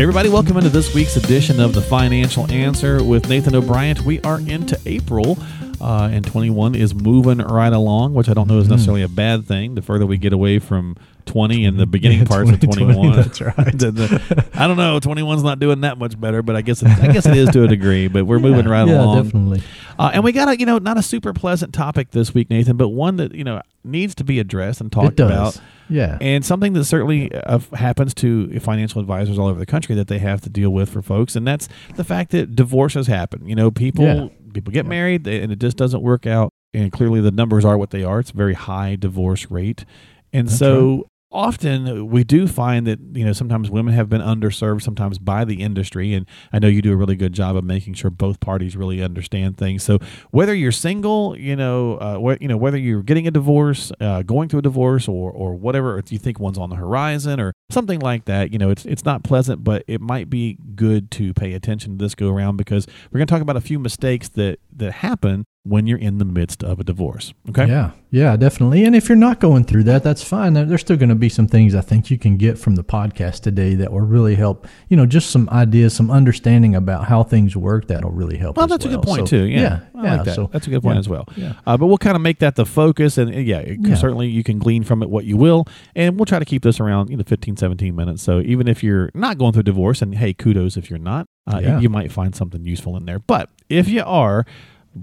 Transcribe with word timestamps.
Everybody, 0.00 0.30
welcome 0.30 0.56
into 0.56 0.70
this 0.70 0.94
week's 0.94 1.16
edition 1.18 1.60
of 1.60 1.74
The 1.74 1.82
Financial 1.82 2.50
Answer 2.50 3.04
with 3.04 3.28
Nathan 3.28 3.54
O'Brien. 3.54 4.02
We 4.02 4.18
are 4.22 4.40
into 4.40 4.80
April, 4.86 5.36
uh, 5.80 6.08
and 6.12 6.24
21 6.26 6.74
is 6.74 6.94
moving 6.94 7.38
right 7.38 7.72
along, 7.72 8.14
which 8.14 8.28
I 8.28 8.34
don't 8.34 8.48
know 8.48 8.58
is 8.58 8.68
necessarily 8.68 9.02
a 9.02 9.08
bad 9.08 9.46
thing. 9.46 9.74
The 9.74 9.82
further 9.82 10.06
we 10.06 10.18
get 10.18 10.32
away 10.32 10.58
from 10.58 10.96
20 11.26 11.64
and 11.64 11.78
the 11.78 11.86
beginning 11.86 12.20
Yeah, 12.20 12.24
parts 12.24 12.50
of 12.50 12.60
20, 12.60 12.76
21. 12.94 13.16
that's 13.16 13.40
right. 13.40 13.54
the- 13.56 14.44
I 14.54 14.66
don't 14.66 14.76
know. 14.76 14.98
21's 15.00 15.42
not 15.42 15.58
doing 15.60 15.82
that 15.82 15.96
much 15.98 16.20
better, 16.20 16.42
but 16.42 16.56
I 16.56 16.62
guess 16.62 16.82
it, 16.82 16.88
I 16.88 17.12
guess 17.12 17.26
it 17.26 17.36
is 17.36 17.50
to 17.50 17.64
a 17.64 17.68
degree. 17.68 18.08
But 18.08 18.26
we're 18.26 18.38
moving 18.40 18.66
right 18.66 18.86
yeah, 18.86 19.00
along. 19.02 19.24
definitely. 19.24 19.62
Uh, 19.98 20.10
and 20.14 20.24
we 20.24 20.32
got 20.32 20.48
a 20.48 20.58
you 20.58 20.64
know 20.66 20.78
not 20.78 20.96
a 20.96 21.02
super 21.02 21.32
pleasant 21.32 21.72
topic 21.74 22.10
this 22.12 22.32
week, 22.34 22.48
Nathan, 22.50 22.76
but 22.76 22.88
one 22.88 23.16
that 23.16 23.34
you 23.34 23.44
know 23.44 23.60
needs 23.84 24.14
to 24.16 24.24
be 24.24 24.38
addressed 24.38 24.80
and 24.80 24.90
talked 24.90 25.20
about. 25.20 25.60
Yeah. 25.88 26.18
And 26.20 26.44
something 26.44 26.72
that 26.74 26.84
certainly 26.84 27.32
uh, 27.34 27.58
happens 27.74 28.14
to 28.14 28.60
financial 28.60 29.00
advisors 29.00 29.38
all 29.38 29.48
over 29.48 29.58
the 29.58 29.66
country 29.66 29.94
that 29.96 30.06
they 30.06 30.18
have 30.20 30.40
to 30.42 30.48
deal 30.48 30.70
with 30.70 30.88
for 30.88 31.02
folks, 31.02 31.34
and 31.36 31.46
that's 31.46 31.68
the 31.96 32.04
fact 32.04 32.30
that 32.30 32.54
divorces 32.56 33.06
happen. 33.08 33.46
You 33.46 33.54
know, 33.56 33.70
people 33.70 34.04
Yeah. 34.04 34.28
People 34.50 34.72
get 34.72 34.86
married 34.86 35.24
they- 35.24 35.40
and 35.42 35.52
it 35.52 35.58
just 35.58 35.76
doesn't 35.76 36.02
work 36.02 36.26
out, 36.26 36.50
and 36.74 36.92
clearly 36.92 37.20
the 37.20 37.30
numbers 37.30 37.64
are 37.64 37.76
what 37.78 37.90
they 37.90 38.04
are. 38.04 38.20
It's 38.20 38.30
a 38.30 38.36
very 38.36 38.54
high 38.54 38.96
divorce 38.96 39.50
rate, 39.50 39.84
and 40.32 40.48
That's 40.48 40.58
so. 40.58 41.06
Often 41.32 42.08
we 42.08 42.24
do 42.24 42.48
find 42.48 42.88
that 42.88 42.98
you 43.12 43.24
know 43.24 43.32
sometimes 43.32 43.70
women 43.70 43.94
have 43.94 44.08
been 44.08 44.20
underserved 44.20 44.82
sometimes 44.82 45.20
by 45.20 45.44
the 45.44 45.62
industry, 45.62 46.12
and 46.12 46.26
I 46.52 46.58
know 46.58 46.66
you 46.66 46.82
do 46.82 46.92
a 46.92 46.96
really 46.96 47.14
good 47.14 47.32
job 47.32 47.54
of 47.54 47.62
making 47.62 47.94
sure 47.94 48.10
both 48.10 48.40
parties 48.40 48.76
really 48.76 49.00
understand 49.00 49.56
things. 49.56 49.84
So 49.84 49.98
whether 50.32 50.52
you're 50.52 50.72
single, 50.72 51.38
you 51.38 51.54
know, 51.54 51.98
uh, 51.98 52.18
wh- 52.18 52.42
you 52.42 52.48
know 52.48 52.56
whether 52.56 52.76
you're 52.76 53.04
getting 53.04 53.28
a 53.28 53.30
divorce, 53.30 53.92
uh, 54.00 54.22
going 54.22 54.48
through 54.48 54.58
a 54.58 54.62
divorce, 54.62 55.06
or 55.06 55.30
or 55.30 55.54
whatever, 55.54 55.98
if 55.98 56.10
you 56.10 56.18
think 56.18 56.40
one's 56.40 56.58
on 56.58 56.68
the 56.68 56.76
horizon 56.76 57.38
or 57.38 57.52
something 57.70 58.00
like 58.00 58.24
that, 58.24 58.52
you 58.52 58.58
know, 58.58 58.70
it's 58.70 58.84
it's 58.84 59.04
not 59.04 59.22
pleasant, 59.22 59.62
but 59.62 59.84
it 59.86 60.00
might 60.00 60.30
be 60.30 60.58
good 60.74 61.12
to 61.12 61.32
pay 61.32 61.52
attention 61.52 61.96
to 61.96 62.04
this 62.04 62.16
go 62.16 62.28
around 62.30 62.56
because 62.56 62.88
we're 63.12 63.18
going 63.18 63.28
to 63.28 63.32
talk 63.32 63.42
about 63.42 63.56
a 63.56 63.60
few 63.60 63.78
mistakes 63.78 64.28
that 64.30 64.58
that 64.74 64.94
happen 64.94 65.44
when 65.64 65.86
you're 65.86 65.98
in 65.98 66.16
the 66.16 66.24
midst 66.24 66.64
of 66.64 66.80
a 66.80 66.84
divorce. 66.84 67.34
Okay. 67.50 67.66
Yeah, 67.68 67.90
yeah, 68.10 68.34
definitely. 68.34 68.84
And 68.84 68.96
if 68.96 69.10
you're 69.10 69.16
not 69.16 69.40
going 69.40 69.64
through 69.64 69.82
that, 69.84 70.02
that's 70.02 70.24
fine. 70.24 70.54
There's 70.54 70.80
still 70.80 70.96
going 70.96 71.10
to 71.10 71.14
be 71.14 71.28
some 71.28 71.46
things 71.46 71.74
I 71.74 71.82
think 71.82 72.10
you 72.10 72.16
can 72.16 72.38
get 72.38 72.58
from 72.58 72.76
the 72.76 72.82
podcast 72.82 73.42
today 73.42 73.74
that 73.74 73.92
will 73.92 74.00
really 74.00 74.36
help. 74.36 74.66
You 74.88 74.96
know, 74.96 75.04
just 75.04 75.30
some 75.30 75.50
ideas, 75.50 75.92
some 75.94 76.10
understanding 76.10 76.74
about 76.74 77.04
how 77.04 77.22
things 77.24 77.58
work 77.58 77.88
that'll 77.88 78.10
really 78.10 78.38
help. 78.38 78.56
Well, 78.56 78.68
that's 78.68 78.86
a 78.86 78.88
good 78.88 79.02
point 79.02 79.28
So, 79.28 79.36
too. 79.36 79.44
Yeah, 79.44 79.60
yeah, 79.60 79.80
I 80.00 80.02
yeah. 80.04 80.16
like 80.16 80.24
that. 80.24 80.34
So 80.34 80.48
that's 80.50 80.66
a 80.66 80.70
good 80.70 80.82
point 80.82 80.94
yeah, 80.96 81.00
as 81.00 81.08
well. 81.10 81.26
Yeah. 81.36 81.52
Uh, 81.66 81.76
but 81.76 81.86
we'll 81.88 81.98
kind 81.98 82.16
of 82.16 82.22
make 82.22 82.38
that 82.38 82.56
the 82.56 82.64
focus, 82.64 83.18
and 83.18 83.32
yeah, 83.46 83.58
it, 83.58 83.80
Yeah. 83.82 83.96
certainly 83.96 84.28
you 84.28 84.42
can 84.42 84.58
glean 84.58 84.82
from 84.82 85.02
it 85.02 85.10
what 85.10 85.26
you 85.26 85.36
will, 85.36 85.66
and 85.94 86.18
we'll 86.18 86.24
try 86.26 86.38
to 86.38 86.46
keep 86.46 86.62
this 86.62 86.80
around 86.80 87.10
you 87.10 87.18
know 87.18 87.24
15, 87.26 87.58
17 87.58 87.94
minutes. 87.94 88.22
So 88.22 88.40
even 88.40 88.66
if 88.66 88.82
you're 88.82 89.10
not 89.12 89.36
going 89.36 89.52
through 89.52 89.64
divorce, 89.64 90.00
and 90.00 90.14
hey, 90.14 90.32
kudos 90.32 90.78
if 90.78 90.88
you're 90.88 90.98
not, 90.98 91.26
uh, 91.46 91.78
you 91.80 91.90
might 91.90 92.10
find 92.10 92.34
something 92.34 92.64
useful 92.64 92.96
in 92.96 93.04
there. 93.04 93.18
But 93.18 93.50
if 93.68 93.88
you 93.88 94.02
are, 94.06 94.46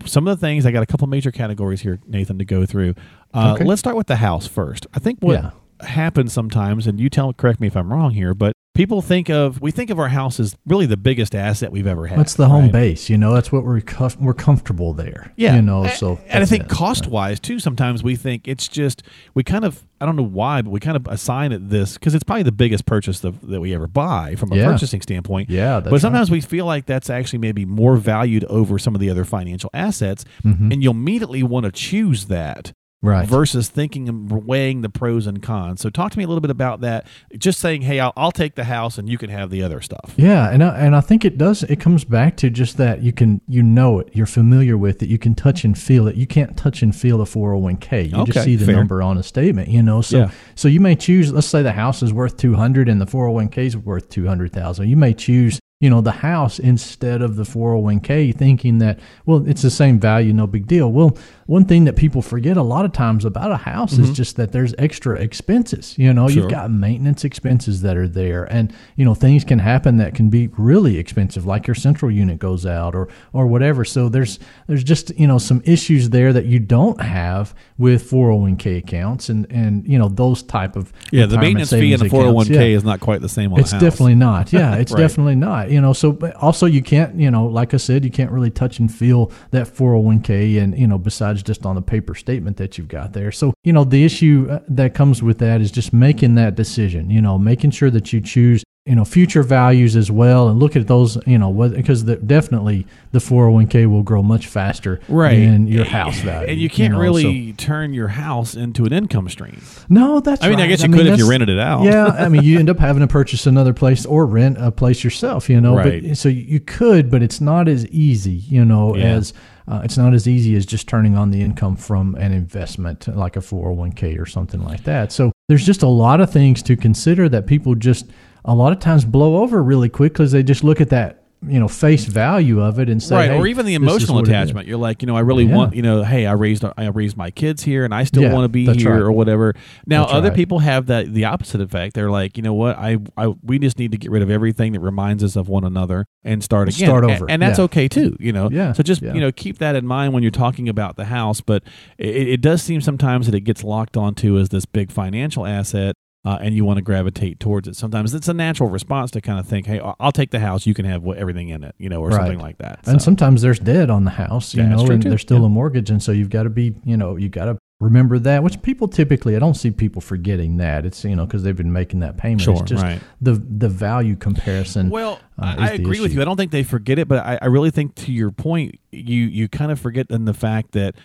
some 0.06 0.28
of 0.28 0.38
the 0.40 0.46
things 0.46 0.66
I 0.66 0.72
got 0.72 0.84
a 0.84 0.86
couple 0.86 1.08
major 1.08 1.32
categories 1.32 1.82
here, 1.82 2.00
Nathan, 2.08 2.38
to 2.40 2.46
go 2.46 2.66
through. 2.66 2.96
Uh, 3.34 3.54
Okay. 3.56 3.64
Let's 3.66 3.80
start 3.80 3.95
with 3.95 4.08
the 4.08 4.17
house 4.17 4.45
first. 4.48 4.86
I 4.94 5.00
think 5.00 5.20
what 5.22 5.42
Yeah. 5.42 5.52
happens 5.88 6.34
sometimes, 6.34 6.88
and 6.88 7.00
you 7.00 7.10
tell 7.10 7.32
correct 7.34 7.60
me 7.60 7.67
if 7.67 7.76
I'm 7.78 7.92
wrong 7.92 8.11
here, 8.11 8.34
but 8.34 8.54
people 8.77 9.02
think 9.02 9.30
of 9.30 9.60
we 9.60 9.71
think 9.71 9.89
of 9.89 9.99
our 9.99 10.08
house 10.08 10.39
as 10.39 10.55
really 10.65 10.86
the 10.86 10.95
biggest 10.95 11.36
asset 11.36 11.71
we've 11.71 11.88
ever 11.88 12.08
had. 12.08 12.17
That's 12.17 12.36
the 12.36 12.48
home 12.48 12.65
right? 12.65 12.71
base. 12.71 13.10
You 13.10 13.17
know, 13.17 13.33
that's 13.33 13.52
what 13.52 13.65
we're 13.65 13.82
comf- 13.82 14.17
we're 14.17 14.33
comfortable 14.33 14.93
there. 14.93 15.33
Yeah, 15.36 15.55
You 15.55 15.61
know, 15.61 15.88
so 15.88 16.20
and 16.27 16.43
I 16.43 16.45
think 16.45 16.65
it. 16.65 16.70
cost 16.70 17.08
wise 17.08 17.39
too. 17.39 17.60
Sometimes 17.60 18.04
we 18.04 18.16
think 18.16 18.48
it's 18.48 18.67
just 18.67 19.04
we 19.33 19.43
kind 19.43 19.66
of 19.66 19.83
I 19.99 20.05
don't 20.05 20.16
know 20.16 20.23
why, 20.23 20.61
but 20.61 20.70
we 20.70 20.80
kind 20.80 20.95
of 20.95 21.08
assign 21.08 21.52
it 21.52 21.70
this 21.70 21.95
because 21.95 22.14
it's 22.14 22.23
probably 22.23 22.43
the 22.43 22.52
biggest 22.52 22.86
purchase 22.86 23.20
that, 23.21 23.42
that 23.49 23.60
we 23.60 23.73
ever 23.73 23.87
buy 23.87 24.36
from 24.36 24.52
a 24.52 24.55
Yeah. 24.55 24.71
purchasing 24.71 25.02
standpoint. 25.02 25.49
Yeah, 25.49 25.80
but 25.80 25.99
sometimes 25.99 26.30
we 26.30 26.39
feel 26.39 26.66
like 26.66 26.86
that's 26.86 27.10
actually 27.10 27.39
maybe 27.39 27.66
more 27.66 27.98
valued 27.98 28.43
over 28.45 28.77
some 28.77 28.93
of 28.93 29.02
the 29.02 29.10
other 29.10 29.26
financial 29.26 29.71
assets, 29.73 30.23
mm-hmm. 30.43 30.71
and 30.71 30.83
you'll 30.83 30.93
immediately 30.93 31.42
want 31.43 31.66
to 31.66 31.71
choose 31.71 32.26
that. 32.26 32.71
Right. 33.04 33.28
Versus 33.28 33.70
thinking 33.70 34.10
and 34.10 34.30
weighing 34.48 34.82
the 34.82 34.90
pros 34.90 35.28
and 35.28 35.42
cons. 35.42 35.82
So, 35.82 35.92
talk 35.92 36.12
to 36.14 36.18
me 36.18 36.24
a 36.24 36.28
little 36.28 36.42
bit 36.42 36.50
about 36.50 36.82
that. 36.82 37.06
Just 37.38 37.60
saying, 37.60 37.84
"Hey, 37.84 38.00
I'll, 38.00 38.12
I'll 38.18 38.32
take 38.32 38.56
the 38.56 38.64
house, 38.64 38.98
and 38.98 39.08
you 39.08 39.20
can 39.20 39.30
have 39.30 39.52
the 39.52 39.62
other 39.62 39.82
stuff." 39.82 40.16
Yeah, 40.18 40.50
and 40.50 40.64
I, 40.64 40.76
and 40.80 40.96
I 40.96 41.02
think 41.02 41.24
it 41.24 41.38
does. 41.38 41.62
It 41.62 41.80
comes 41.80 42.04
back 42.04 42.38
to 42.38 42.50
just 42.50 42.78
that 42.78 43.04
you 43.04 43.14
can 43.14 43.40
you 43.48 43.62
know 43.62 44.00
it, 44.00 44.10
you're 44.14 44.26
familiar 44.26 44.80
with 44.80 45.04
it, 45.04 45.10
you 45.10 45.20
can 45.20 45.36
touch 45.36 45.64
and 45.64 45.78
feel 45.78 46.08
it. 46.08 46.16
You 46.16 46.26
can't 46.26 46.58
touch 46.58 46.82
and 46.82 46.94
feel 46.96 47.20
the 47.20 47.26
401k. 47.26 48.10
You 48.12 48.18
Okay, 48.22 48.32
just 48.32 48.46
see 48.46 48.56
the 48.56 48.66
fair. 48.66 48.76
number 48.76 49.04
on 49.04 49.20
a 49.20 49.24
statement, 49.24 49.70
you 49.70 49.84
know. 49.84 50.02
So 50.02 50.18
Yeah. 50.18 50.32
so 50.56 50.68
you 50.68 50.80
may 50.80 50.96
choose. 50.96 51.32
Let's 51.32 51.46
say 51.48 51.62
the 51.62 51.74
house 51.74 52.02
is 52.02 52.12
worth 52.12 52.36
200 52.38 52.90
and 52.90 53.00
the 53.00 53.06
401k 53.06 53.60
is 53.60 53.78
worth 53.78 54.10
200,000. 54.10 54.90
You 54.90 54.98
may 54.98 55.14
choose. 55.14 55.60
You 55.80 55.92
know 55.92 56.02
the 56.02 56.12
house 56.12 56.58
instead 56.58 57.22
of 57.22 57.36
the 57.36 57.44
401k, 57.44 58.36
thinking 58.36 58.80
that 58.80 58.98
well 59.28 59.48
it's 59.48 59.62
the 59.62 59.70
same 59.70 60.00
value, 60.00 60.34
no 60.34 60.48
big 60.48 60.66
deal. 60.66 60.92
Well, 60.92 61.16
one 61.48 61.66
thing 61.66 61.86
that 61.86 61.96
people 61.96 62.22
forget 62.22 62.56
a 62.58 62.62
lot 62.62 62.86
of 62.86 62.92
times 62.94 63.26
about 63.26 63.52
a 63.52 63.58
house 63.58 63.98
is 63.98 64.12
just 64.12 64.36
that 64.36 64.52
there's 64.52 64.76
extra 64.78 65.16
expenses. 65.20 65.98
You 65.98 66.14
know, 66.14 66.26
Mm-hmm. 66.28 66.34
Sure. 66.34 66.44
you've 66.44 66.52
got 66.52 66.70
maintenance 66.72 67.24
expenses 67.24 67.82
that 67.82 67.96
are 67.98 68.08
there 68.08 68.44
and 68.52 68.74
you 68.96 69.06
know 69.06 69.14
things 69.16 69.44
can 69.44 69.60
happen 69.60 69.98
that 69.98 70.14
can 70.14 70.30
be 70.30 70.48
really 70.58 70.98
expensive 70.98 71.46
like 71.46 71.68
your 71.68 71.76
central 71.76 72.12
unit 72.12 72.38
goes 72.38 72.66
out 72.66 72.94
or 72.96 73.08
or 73.34 73.48
whatever 73.48 73.86
so 73.86 74.10
there's 74.10 74.40
there's 74.68 74.84
just 74.84 75.18
you 75.18 75.26
know 75.26 75.38
some 75.38 75.62
issues 75.66 76.10
there 76.10 76.34
that 76.34 76.46
you 76.46 76.60
don't 76.60 77.00
have 77.02 77.56
with 77.78 78.10
401k 78.10 78.78
accounts 78.78 79.30
and 79.30 79.46
and 79.50 79.88
you 79.88 79.98
know 79.98 80.10
those 80.10 80.44
type 80.44 80.76
of 80.76 80.92
Yeah, 81.12 81.26
the 81.28 81.38
maintenance 81.38 81.70
fee 81.72 81.94
in 81.94 82.00
the 82.00 82.08
401k 82.10 82.50
Yeah. 82.50 82.62
is 82.78 82.84
not 82.84 83.00
quite 83.00 83.22
the 83.22 83.30
same 83.30 83.54
on 83.54 83.60
It's 83.62 83.72
a 83.72 83.76
house. 83.76 83.82
definitely 83.84 84.16
not. 84.16 84.52
Yeah, 84.52 84.76
it's 84.82 84.92
Right. 84.92 85.00
definitely 85.00 85.36
not. 85.36 85.72
You 85.72 85.80
know, 85.82 85.94
so 85.94 86.12
but 86.12 86.36
also 86.36 86.66
you 86.66 86.82
can't, 86.82 87.16
you 87.20 87.32
know, 87.32 87.46
like 87.46 87.74
I 87.74 87.78
said, 87.78 88.04
you 88.04 88.12
can't 88.12 88.32
really 88.32 88.50
touch 88.52 88.80
and 88.80 88.92
feel 88.94 89.32
that 89.52 89.68
401k 89.68 90.62
and, 90.62 90.78
you 90.78 90.88
know, 90.88 90.98
besides 90.98 91.36
just 91.43 91.65
on 91.65 91.75
the 91.75 91.81
paper 91.81 92.15
statement 92.15 92.58
that 92.58 92.77
you've 92.77 92.87
got 92.87 93.14
there. 93.14 93.31
So, 93.31 93.53
you 93.64 93.73
know, 93.73 93.83
the 93.83 94.03
issue 94.03 94.48
uh, 94.49 94.59
that 94.70 94.93
comes 94.93 95.21
with 95.21 95.39
that 95.39 95.61
is 95.61 95.71
just 95.71 95.93
making 95.93 96.36
that 96.36 96.55
decision, 96.55 97.09
you 97.09 97.21
know, 97.21 97.37
making 97.37 97.71
sure 97.71 97.89
that 97.89 98.14
you 98.14 98.21
choose 98.21 98.64
you 98.87 98.95
know 98.95 99.05
future 99.05 99.43
values 99.43 99.95
as 99.95 100.09
well 100.11 100.48
and 100.49 100.59
look 100.59 100.75
at 100.75 100.87
those 100.87 101.17
you 101.25 101.37
know 101.37 101.49
what 101.49 101.73
because 101.73 102.05
the, 102.05 102.15
definitely 102.15 102.86
the 103.11 103.20
401k 103.20 103.89
will 103.89 104.03
grow 104.03 104.21
much 104.21 104.48
faster 104.48 104.99
right 105.09 105.39
than 105.39 105.67
your 105.67 105.86
house 105.86 106.20
value 106.20 106.48
and 106.48 106.59
you 106.59 106.70
can't 106.70 106.93
know, 106.93 106.99
really 106.99 107.53
turn 107.53 107.93
your 107.93 108.09
house 108.09 108.55
into 108.55 108.86
an 108.86 108.93
income 108.93 109.27
stream 109.30 109.61
no 109.89 110.20
that's 110.20 110.43
i 110.43 110.49
mean 110.49 110.59
i 110.59 110.67
guess 110.67 110.83
you 110.83 110.89
could 110.89 111.08
if 111.08 111.17
you 111.17 111.30
rented 111.30 111.49
it 111.49 111.59
out 111.59 111.77
yeah, 111.83 112.08
I 112.08 112.30
mean, 112.30 112.43
you 112.43 112.59
end 112.59 112.70
up 112.70 112.80
having 112.80 113.02
to 113.02 113.08
purchase 113.08 113.45
another 113.45 113.73
place 113.73 114.05
or 114.05 114.25
rent 114.25 114.58
a 114.59 114.71
place 114.71 115.04
yourself, 115.04 115.49
you 115.49 115.59
know. 115.61 115.75
Right. 115.75 116.05
But 116.08 116.17
so 116.17 116.30
you 116.30 116.59
could, 116.59 117.09
but 117.09 117.21
it's 117.23 117.42
not 117.42 117.67
as 117.67 117.86
easy, 117.87 118.31
you 118.31 118.65
know, 118.65 118.95
Yeah. 118.95 119.05
as 119.05 119.33
uh, 119.67 119.81
it's 119.83 119.98
not 119.98 120.14
as 120.14 120.27
easy 120.27 120.55
as 120.55 120.65
just 120.65 120.87
turning 120.87 121.17
on 121.17 121.31
the 121.31 121.42
income 121.42 121.75
from 121.75 122.15
an 122.15 122.31
investment 122.31 123.08
like 123.15 123.36
a 123.36 123.42
401k 123.42 124.17
or 124.19 124.25
something 124.25 124.64
like 124.64 124.83
that. 124.86 125.11
So 125.11 125.33
there's 125.49 125.65
just 125.65 125.83
a 125.83 125.87
lot 125.87 126.21
of 126.21 126.31
things 126.31 126.64
to 126.64 126.77
consider 126.77 127.27
that 127.30 127.48
people 127.48 127.75
just 127.75 128.06
a 128.48 128.56
lot 128.56 128.72
of 128.72 128.80
times 128.80 129.06
blow 129.06 129.38
over 129.44 129.62
really 129.62 129.90
quick 129.90 130.13
because 130.13 130.31
they 130.31 130.42
just 130.42 130.63
look 130.63 130.81
at 130.81 130.90
that 130.90 131.24
you 131.48 131.60
know 131.60 131.68
face 131.68 132.06
value 132.06 132.60
of 132.64 132.80
it 132.80 132.90
and 132.90 133.02
say 133.04 133.16
right 133.16 133.30
"Hey, 133.30 133.38
or 133.38 133.46
even 133.46 133.68
the 133.68 133.76
emotional 133.76 134.16
what 134.16 134.22
it 134.28 134.32
is." 134.32 134.36
attachment 134.36 134.68
you're 134.68 134.76
like 134.80 135.04
you 135.04 135.06
know 135.06 135.16
i 135.16 135.20
really 135.20 135.44
Yeah. 135.44 135.56
want 135.56 135.76
you 135.76 135.84
know 135.84 136.02
hey 136.04 136.26
i 136.26 136.32
raised 136.32 136.66
i 136.66 136.88
raised 136.88 137.16
my 137.16 137.30
kids 137.30 137.62
here 137.62 137.86
and 137.86 137.94
i 137.94 138.06
still 138.06 138.24
Yeah, 138.24 138.34
want 138.34 138.46
to 138.46 138.50
be 138.50 138.66
here 138.66 138.94
right. 138.94 139.02
or 139.04 139.12
whatever 139.12 139.54
now 139.86 140.06
That's 140.06 140.14
other 140.16 140.30
right. 140.30 140.36
people 140.36 140.58
have 140.60 140.88
that 140.88 141.14
the 141.14 141.26
opposite 141.26 141.62
effect 141.62 141.94
they're 141.94 142.10
like 142.10 142.38
you 142.38 142.42
know 142.42 142.56
what 142.56 142.76
I, 142.80 142.98
I 143.16 143.28
we 143.44 143.60
just 143.60 143.78
need 143.78 143.92
to 143.92 144.00
get 144.00 144.10
rid 144.10 144.24
of 144.24 144.32
everything 144.32 144.74
that 144.74 144.80
reminds 144.80 145.24
us 145.24 145.36
of 145.36 145.48
one 145.48 145.64
another 145.64 146.08
and 146.24 146.44
start 146.44 146.70
again 146.70 146.88
Start 146.88 147.04
over, 147.04 147.30
and, 147.30 147.40
that's 147.40 147.60
yeah. 147.60 147.66
okay 147.66 147.88
too 147.88 148.18
you 148.20 148.32
know 148.34 148.50
Yeah, 148.50 148.74
so 148.74 148.82
just 148.82 149.04
you 149.04 149.22
know 149.22 149.32
keep 149.32 149.60
that 149.60 149.76
in 149.76 149.86
mind 149.86 150.14
when 150.14 150.24
you're 150.24 150.32
talking 150.32 150.68
about 150.68 150.96
the 150.96 151.06
house 151.06 151.40
but 151.40 151.62
it, 152.00 152.30
it 152.30 152.42
does 152.42 152.64
seem 152.64 152.82
sometimes 152.82 153.28
that 153.28 153.36
it 153.36 153.42
gets 153.42 153.64
locked 153.64 153.96
onto 153.96 154.40
as 154.40 154.50
this 154.50 154.66
big 154.66 154.92
financial 154.92 155.46
asset 155.46 155.96
uh, 156.25 156.38
and 156.42 156.54
you 156.56 156.66
want 156.66 156.78
to 156.78 156.81
gravitate 156.81 157.40
towards 157.40 157.68
it. 157.68 157.75
Sometimes 157.75 158.14
it's 158.14 158.28
a 158.28 158.34
natural 158.34 158.69
response 158.69 159.12
to 159.12 159.22
kind 159.22 159.40
of 159.40 159.48
think, 159.48 159.66
"Hey, 159.68 159.80
I'll- 160.00 160.12
take 160.12 160.31
the 160.31 160.40
house. 160.40 160.66
You 160.66 160.74
can 160.74 160.86
have 160.86 161.06
everything 161.08 161.50
in 161.50 161.64
it," 161.64 161.75
you 161.78 161.90
know, 161.90 162.02
or 162.02 162.10
Right. 162.10 162.18
something 162.18 162.40
like 162.40 162.58
that. 162.58 162.80
And 162.88 163.02
sometimes 163.02 163.42
there's 163.42 163.60
debt 163.60 163.90
on 163.90 164.04
the 164.04 164.12
house, 164.12 164.54
you 164.56 164.64
Yeah, 164.64 164.69
know, 164.69 164.88
and 164.88 165.02
too. 165.02 165.10
there's 165.10 165.22
still 165.22 165.40
Yeah. 165.42 165.46
a 165.46 165.50
mortgage, 165.50 165.90
and 165.90 166.02
so 166.02 166.12
you've 166.12 166.30
got 166.30 166.44
to 166.44 166.50
be, 166.50 166.74
you 166.84 166.98
know, 166.98 167.16
you've 167.16 167.31
got 167.31 167.46
to 167.46 167.58
remember 167.80 168.18
that, 168.18 168.42
which 168.44 168.60
people 168.64 168.88
typically, 168.88 169.36
I 169.36 169.40
don't 169.40 169.54
see 169.56 169.69
people 169.69 170.02
forgetting 170.02 170.58
that. 170.58 170.84
It's, 170.84 171.04
you 171.06 171.16
know, 171.16 171.25
because 171.28 171.44
they've 171.44 171.56
been 171.56 171.72
making 171.72 172.00
that 172.00 172.18
payment. 172.18 172.42
Sure, 172.42 172.54
it's 172.54 172.64
just 172.64 172.84
right. 172.84 173.00
the, 173.22 173.34
the 173.34 173.69
value 173.69 174.16
comparison. 174.16 174.90
Well, 174.90 175.19
uh, 175.38 175.46
I, 175.46 175.62
I 175.62 175.64
is 175.66 175.69
the 175.78 175.84
agree 175.84 176.00
with 176.00 176.12
you. 176.12 176.22
I 176.22 176.25
don't 176.25 176.38
think 176.38 176.52
they 176.52 176.64
forget 176.64 176.98
it, 176.98 177.08
but 177.08 177.19
I, 177.24 177.38
I 177.40 177.46
really 177.46 177.69
think 177.69 177.94
to 177.96 178.12
your 178.12 178.31
point, 178.31 178.80
you 178.92 179.25
you 179.25 179.48
kind 179.48 179.72
of 179.72 179.80
forget 179.80 180.08
in 180.10 180.25
the 180.25 180.34
fact 180.34 180.72
that 180.72 180.96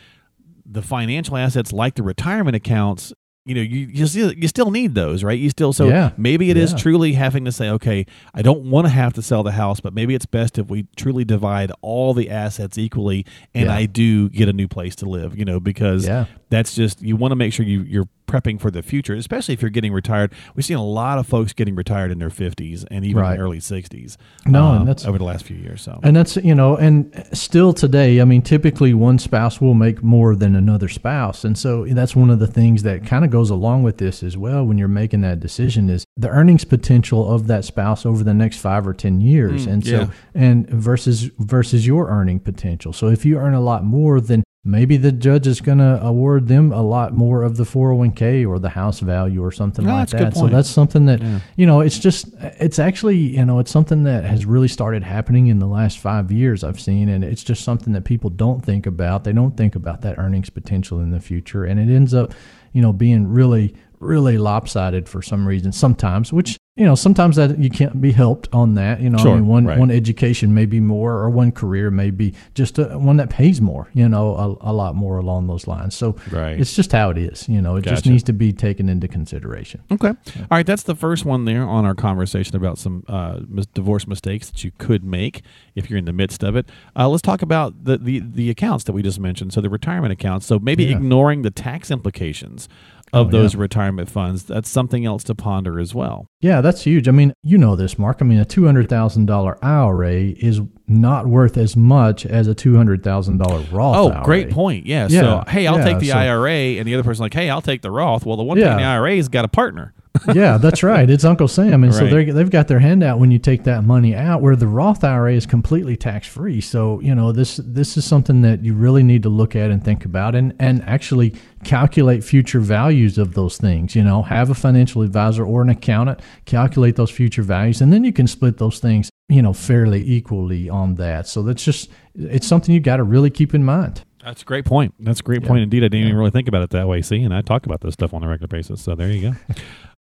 the 0.65 0.81
financial 0.81 1.37
assets, 1.37 1.73
like 1.73 1.97
the 1.97 2.03
retirement 2.03 2.57
accounts, 2.57 3.13
you 3.45 3.55
know, 3.57 3.61
you 3.61 3.89
you 3.93 4.07
still, 4.07 4.33
you 4.33 4.47
still 4.47 4.71
need 4.71 4.95
those, 4.95 5.25
right? 5.25 5.39
You 5.39 5.51
still 5.51 5.73
so 5.73 5.89
Yeah. 5.89 6.11
maybe 6.17 6.51
it 6.51 6.57
is 6.57 6.71
Yeah. 6.73 6.79
truly 6.79 7.13
having 7.15 7.45
to 7.45 7.51
say, 7.53 7.69
okay, 7.71 8.07
I 8.35 8.43
don't 8.43 8.71
want 8.71 8.87
to 8.87 8.91
have 8.91 9.13
to 9.15 9.23
sell 9.23 9.43
the 9.43 9.51
house, 9.53 9.81
but 9.81 9.93
maybe 9.93 10.15
it's 10.15 10.27
best 10.27 10.59
if 10.59 10.69
we 10.69 10.87
truly 10.97 11.25
divide 11.25 11.73
all 11.81 12.15
the 12.15 12.31
assets 12.31 12.79
equally, 12.79 13.27
and 13.55 13.67
Yeah. 13.67 13.75
I 13.75 13.87
do 13.87 14.29
get 14.29 14.49
a 14.49 14.53
new 14.53 14.69
place 14.69 14.95
to 14.97 15.07
live, 15.09 15.37
you 15.37 15.45
know, 15.45 15.59
because 15.59 16.07
Yeah. 16.07 16.27
that's 16.51 16.75
just 16.75 17.03
you 17.03 17.17
want 17.17 17.33
to 17.33 17.37
make 17.37 17.53
sure 17.53 17.67
you 17.67 17.83
you're 17.83 18.09
prepping 18.27 18.61
for 18.61 18.71
the 18.71 18.83
future, 18.83 19.15
especially 19.15 19.55
if 19.55 19.61
you're 19.63 19.71
getting 19.71 19.93
retired. 19.93 20.33
We've 20.55 20.65
seen 20.65 20.77
a 20.77 20.85
lot 20.85 21.19
of 21.19 21.27
folks 21.27 21.53
getting 21.53 21.75
retired 21.75 22.11
in 22.11 22.19
their 22.19 22.31
50s 22.31 22.85
and 22.91 23.05
even 23.05 23.21
Right. 23.23 23.39
early 23.39 23.61
60s. 23.61 24.17
No, 24.47 24.73
and 24.75 24.89
that's- 24.89 25.07
over 25.07 25.19
the 25.19 25.25
last 25.25 25.45
few 25.45 25.57
years. 25.57 25.83
So 25.83 26.01
And 26.03 26.17
that's 26.17 26.37
you 26.37 26.55
know, 26.55 26.77
and 26.77 27.11
still 27.33 27.73
today, 27.73 28.21
I 28.21 28.25
mean, 28.25 28.43
typically 28.43 28.95
one 28.95 29.19
spouse 29.19 29.61
will 29.61 29.75
make 29.75 30.03
more 30.03 30.35
than 30.35 30.55
another 30.57 30.89
spouse, 30.89 31.45
and 31.45 31.57
so 31.59 31.85
that's 31.87 32.17
one 32.17 32.31
of 32.31 32.39
the 32.39 32.47
things 32.47 32.83
that 32.85 33.05
kind 33.05 33.25
of 33.25 33.31
goes 33.31 33.51
along 33.51 33.83
with 33.83 33.99
this 33.99 34.23
as 34.23 34.37
well. 34.37 34.65
When 34.65 34.79
you're 34.79 34.89
making 34.89 35.21
that 35.23 35.41
decision, 35.41 35.91
is 35.91 36.05
the 36.17 36.29
earnings 36.29 36.65
potential 36.65 37.31
of 37.31 37.47
that 37.49 37.65
spouse 37.65 38.07
over 38.07 38.25
the 38.25 38.35
next 38.35 38.59
five 38.59 38.87
or 38.87 38.95
ten 38.95 39.21
years, 39.21 39.67
Mm, 39.67 39.73
and 39.73 39.85
so 39.87 39.91
yeah. 39.93 40.07
and 40.35 40.69
versus 40.71 41.31
versus 41.39 41.87
your 41.87 42.09
earning 42.09 42.41
potential. 42.41 42.93
So 42.93 43.09
if 43.09 43.25
you 43.25 43.37
earn 43.37 43.55
a 43.55 43.61
lot 43.61 43.85
more, 43.85 44.21
then 44.21 44.43
maybe 44.65 44.97
the 44.97 45.11
judge 45.11 45.47
is 45.49 45.61
going 45.61 45.79
to 45.79 46.01
award 46.03 46.47
them 46.47 46.71
a 46.73 46.83
lot 46.83 47.13
more 47.13 47.43
of 47.43 47.57
the 47.57 47.65
401k 47.65 48.47
or 48.49 48.61
the 48.61 48.69
house 48.69 49.01
value 49.01 49.43
or 49.43 49.51
something 49.51 49.85
No, 49.85 49.93
like 49.95 50.09
that's 50.09 50.13
a 50.15 50.17
good 50.19 50.27
that. 50.33 50.37
So 50.39 50.47
that's 50.47 50.69
something 50.71 51.07
that 51.07 51.21
Yeah. 51.21 51.41
you 51.57 51.67
know 51.67 51.81
it's 51.81 51.99
just 51.99 52.29
it's 52.41 52.79
actually 52.79 53.17
you 53.17 53.45
know 53.45 53.59
it's 53.59 53.73
something 53.73 54.05
that 54.05 54.25
has 54.25 54.47
really 54.47 54.69
started 54.69 55.03
happening 55.03 55.49
in 55.49 55.59
the 55.59 55.67
last 55.67 55.99
five 55.99 56.31
years 56.31 56.63
i've 56.63 56.81
seen 56.81 57.09
and 57.09 57.25
it's 57.25 57.43
just 57.43 57.65
something 57.65 57.93
that 57.95 58.05
people 58.05 58.31
don't 58.31 58.65
think 58.65 58.87
about 58.87 59.25
they 59.25 59.33
don't 59.33 59.57
think 59.57 59.75
about 59.75 60.03
that 60.03 60.17
earnings 60.19 60.49
potential 60.49 61.01
in 61.01 61.11
the 61.11 61.21
future 61.21 61.65
and 61.65 61.81
it 61.81 61.93
ends 61.93 62.15
up 62.15 62.33
you 62.73 62.81
know 62.81 62.93
being 62.93 63.27
really 63.27 63.75
really 63.99 64.39
lopsided 64.39 65.09
for 65.09 65.23
some 65.23 65.47
reason 65.47 65.73
sometimes 65.73 66.33
which 66.33 66.57
you 66.75 66.87
know 66.87 66.95
sometimes 66.95 67.37
that 67.37 67.59
you 67.59 67.69
can't 67.69 68.01
be 68.01 68.13
helped 68.13 68.49
on 68.55 68.75
that 68.75 68.99
you 69.01 69.11
know 69.11 69.19
Sure, 69.19 69.33
I 69.33 69.35
mean, 69.37 69.47
one 69.47 69.67
right. 69.67 69.79
one 69.79 69.91
education 69.91 70.55
may 70.55 70.65
be 70.65 70.81
more 70.81 71.13
or 71.13 71.29
one 71.29 71.53
career 71.53 71.91
may 71.91 72.11
be 72.11 72.33
just 72.55 72.79
a, 72.79 72.99
one 72.99 73.19
that 73.19 73.29
pays 73.29 73.61
more 73.61 73.91
you 73.93 74.09
know 74.09 74.35
a, 74.63 74.71
a 74.71 74.73
lot 74.73 74.95
more 74.95 75.19
along 75.19 75.49
those 75.49 75.67
lines 75.67 75.95
so 75.95 76.17
Right. 76.31 76.59
it's 76.59 76.75
just 76.75 76.91
how 76.93 77.11
it 77.11 77.19
is 77.19 77.47
you 77.47 77.61
know 77.61 77.77
it 77.77 77.83
just 77.85 78.07
needs 78.07 78.23
to 78.25 78.33
be 78.33 78.53
taken 78.55 78.89
into 78.89 79.07
consideration 79.07 79.83
Okay. 79.91 80.09
All 80.09 80.47
right. 80.51 80.65
That's 80.65 80.85
the 80.85 80.95
first 80.95 81.25
one 81.27 81.45
there 81.45 81.63
on 81.63 81.85
our 81.85 81.95
conversation 81.95 82.57
about 82.57 82.79
some 82.79 83.05
uh, 83.09 83.41
divorce 83.75 84.07
mistakes 84.07 84.49
that 84.51 84.65
you 84.65 84.71
could 84.79 85.05
make 85.05 85.43
if 85.75 85.91
you're 85.91 85.99
in 85.99 86.07
the 86.07 86.13
midst 86.13 86.43
of 86.43 86.57
it. 86.57 86.69
Uh, 86.97 87.09
let's 87.09 87.21
talk 87.23 87.43
about 87.43 87.85
the, 87.85 87.99
the, 87.99 88.21
the 88.25 88.49
accounts 88.51 88.85
that 88.85 88.93
we 88.93 89.03
just 89.03 89.21
mentioned. 89.21 89.53
So 89.53 89.61
the 89.61 89.69
retirement 89.69 90.13
accounts. 90.13 90.47
So 90.47 90.59
maybe 90.59 90.85
Yeah. 90.85 90.97
ignoring 90.97 91.43
the 91.43 91.51
tax 91.51 91.91
implications 91.91 92.69
Oh, 93.15 93.21
of 93.23 93.29
Oh, 93.29 93.31
those 93.31 93.55
yeah. 93.55 93.61
retirement 93.61 94.09
funds. 94.11 94.45
That's 94.45 94.69
something 94.71 95.05
else 95.05 95.23
to 95.25 95.35
ponder 95.35 95.79
as 95.79 95.95
well. 95.95 96.27
Yeah, 96.41 96.61
that's 96.61 96.83
huge. 96.83 97.09
I 97.09 97.11
mean, 97.11 97.33
you 97.43 97.59
know 97.59 97.77
this, 97.77 97.99
Mark. 97.99 98.19
I 98.21 98.25
mean, 98.25 98.39
a 98.39 98.45
two 98.45 98.65
hundred 98.67 98.89
thousand 98.89 99.27
dollar 99.27 99.59
IRA 99.65 100.13
is 100.39 100.61
not 100.89 101.27
worth 101.27 101.57
as 101.57 101.77
much 101.77 102.25
as 102.27 102.47
a 102.49 102.55
two 102.55 102.77
hundred 102.77 103.03
thousand 103.05 103.39
dollar 103.39 103.61
Roth. 103.71 103.97
Oh, 103.97 104.09
IRA. 104.11 104.25
great 104.25 104.51
point. 104.51 104.87
Yeah. 104.87 105.09
Yeah, 105.11 105.21
So, 105.21 105.45
hey, 105.51 105.67
I'll 105.67 105.79
yeah, 105.79 105.85
take 105.85 105.99
the 105.99 106.09
so- 106.09 106.17
IRA. 106.19 106.51
And 106.79 106.87
the 106.87 106.95
other 106.95 107.03
person's 107.03 107.21
like, 107.21 107.35
hey, 107.35 107.51
I'll 107.51 107.63
take 107.63 107.83
the 107.83 107.91
Roth. 107.91 108.25
Well, 108.27 108.37
the 108.37 108.43
one 108.43 108.57
Yeah. 108.59 108.65
taking 108.71 108.79
the 108.79 108.85
IRA's 108.85 109.29
got 109.29 109.45
a 109.45 109.49
partner. 109.49 109.93
yeah, 110.35 110.59
that's 110.59 110.83
right. 110.83 111.09
It's 111.09 111.25
Uncle 111.25 111.49
Sam, 111.49 111.83
and 111.85 111.95
so 111.95 112.03
Right. 112.05 112.27
they 112.27 112.31
they've 112.33 112.51
got 112.51 112.69
their 112.69 112.81
hand 112.81 113.03
out 113.03 113.19
when 113.19 113.31
you 113.31 113.39
take 113.39 113.65
that 113.65 113.83
money 113.83 114.15
out. 114.15 114.43
Where 114.43 114.55
the 114.55 114.67
Roth 114.67 115.03
IRA 115.05 115.33
is 115.33 115.47
completely 115.47 115.97
tax 115.97 116.27
free. 116.29 116.61
So 116.61 117.01
you 117.01 117.15
know 117.15 117.33
this 117.33 117.57
this 117.65 117.97
is 117.97 118.05
something 118.05 118.43
that 118.43 118.63
you 118.63 118.75
really 118.75 119.03
need 119.03 119.23
to 119.23 119.31
look 119.31 119.57
at 119.57 119.71
and 119.71 119.83
think 119.83 120.05
about, 120.05 120.35
and 120.35 120.53
and 120.61 120.83
actually 120.87 121.35
calculate 121.65 122.25
future 122.25 122.61
values 122.61 123.19
of 123.19 123.35
those 123.35 123.57
things. 123.57 123.95
You 123.95 124.05
know, 124.05 124.23
have 124.23 124.51
a 124.51 124.55
financial 124.55 125.03
advisor 125.03 125.45
or 125.45 125.63
an 125.63 125.69
accountant 125.69 126.21
calculate 126.45 126.97
those 126.97 127.11
future 127.11 127.43
values, 127.43 127.81
and 127.81 127.93
then 127.93 128.05
you 128.05 128.13
can 128.13 128.27
split 128.27 128.59
those 128.59 128.79
things. 128.79 129.11
You 129.29 129.41
know, 129.41 129.53
fairly 129.53 130.03
equally 130.07 130.69
on 130.69 130.97
that. 130.97 131.27
So 131.27 131.43
that's 131.43 131.65
just 131.65 131.91
it's 132.15 132.47
something 132.47 132.75
you 132.75 132.81
got 132.81 132.97
to 132.97 133.05
really 133.05 133.31
keep 133.31 133.55
in 133.55 133.65
mind. 133.65 134.05
That's 134.23 134.43
a 134.43 134.45
great 134.45 134.65
point. 134.65 134.95
That's 135.01 135.21
a 135.21 135.23
great 135.23 135.43
point 135.43 135.63
indeed. 135.63 135.83
I 135.83 135.89
didn't 135.89 136.07
even 136.07 136.17
really 136.17 136.31
think 136.31 136.49
about 136.49 136.63
it 136.63 136.71
that 136.71 136.87
way. 136.87 137.03
See, 137.03 137.23
and 137.23 137.35
I 137.35 137.41
talk 137.43 137.67
about 137.67 137.81
this 137.81 137.95
stuff 137.95 138.15
on 138.15 138.23
a 138.23 138.29
regular 138.29 138.49
basis. 138.49 138.83
So 138.83 138.95
there 138.95 139.11
you 139.11 139.33
go. 139.33 139.55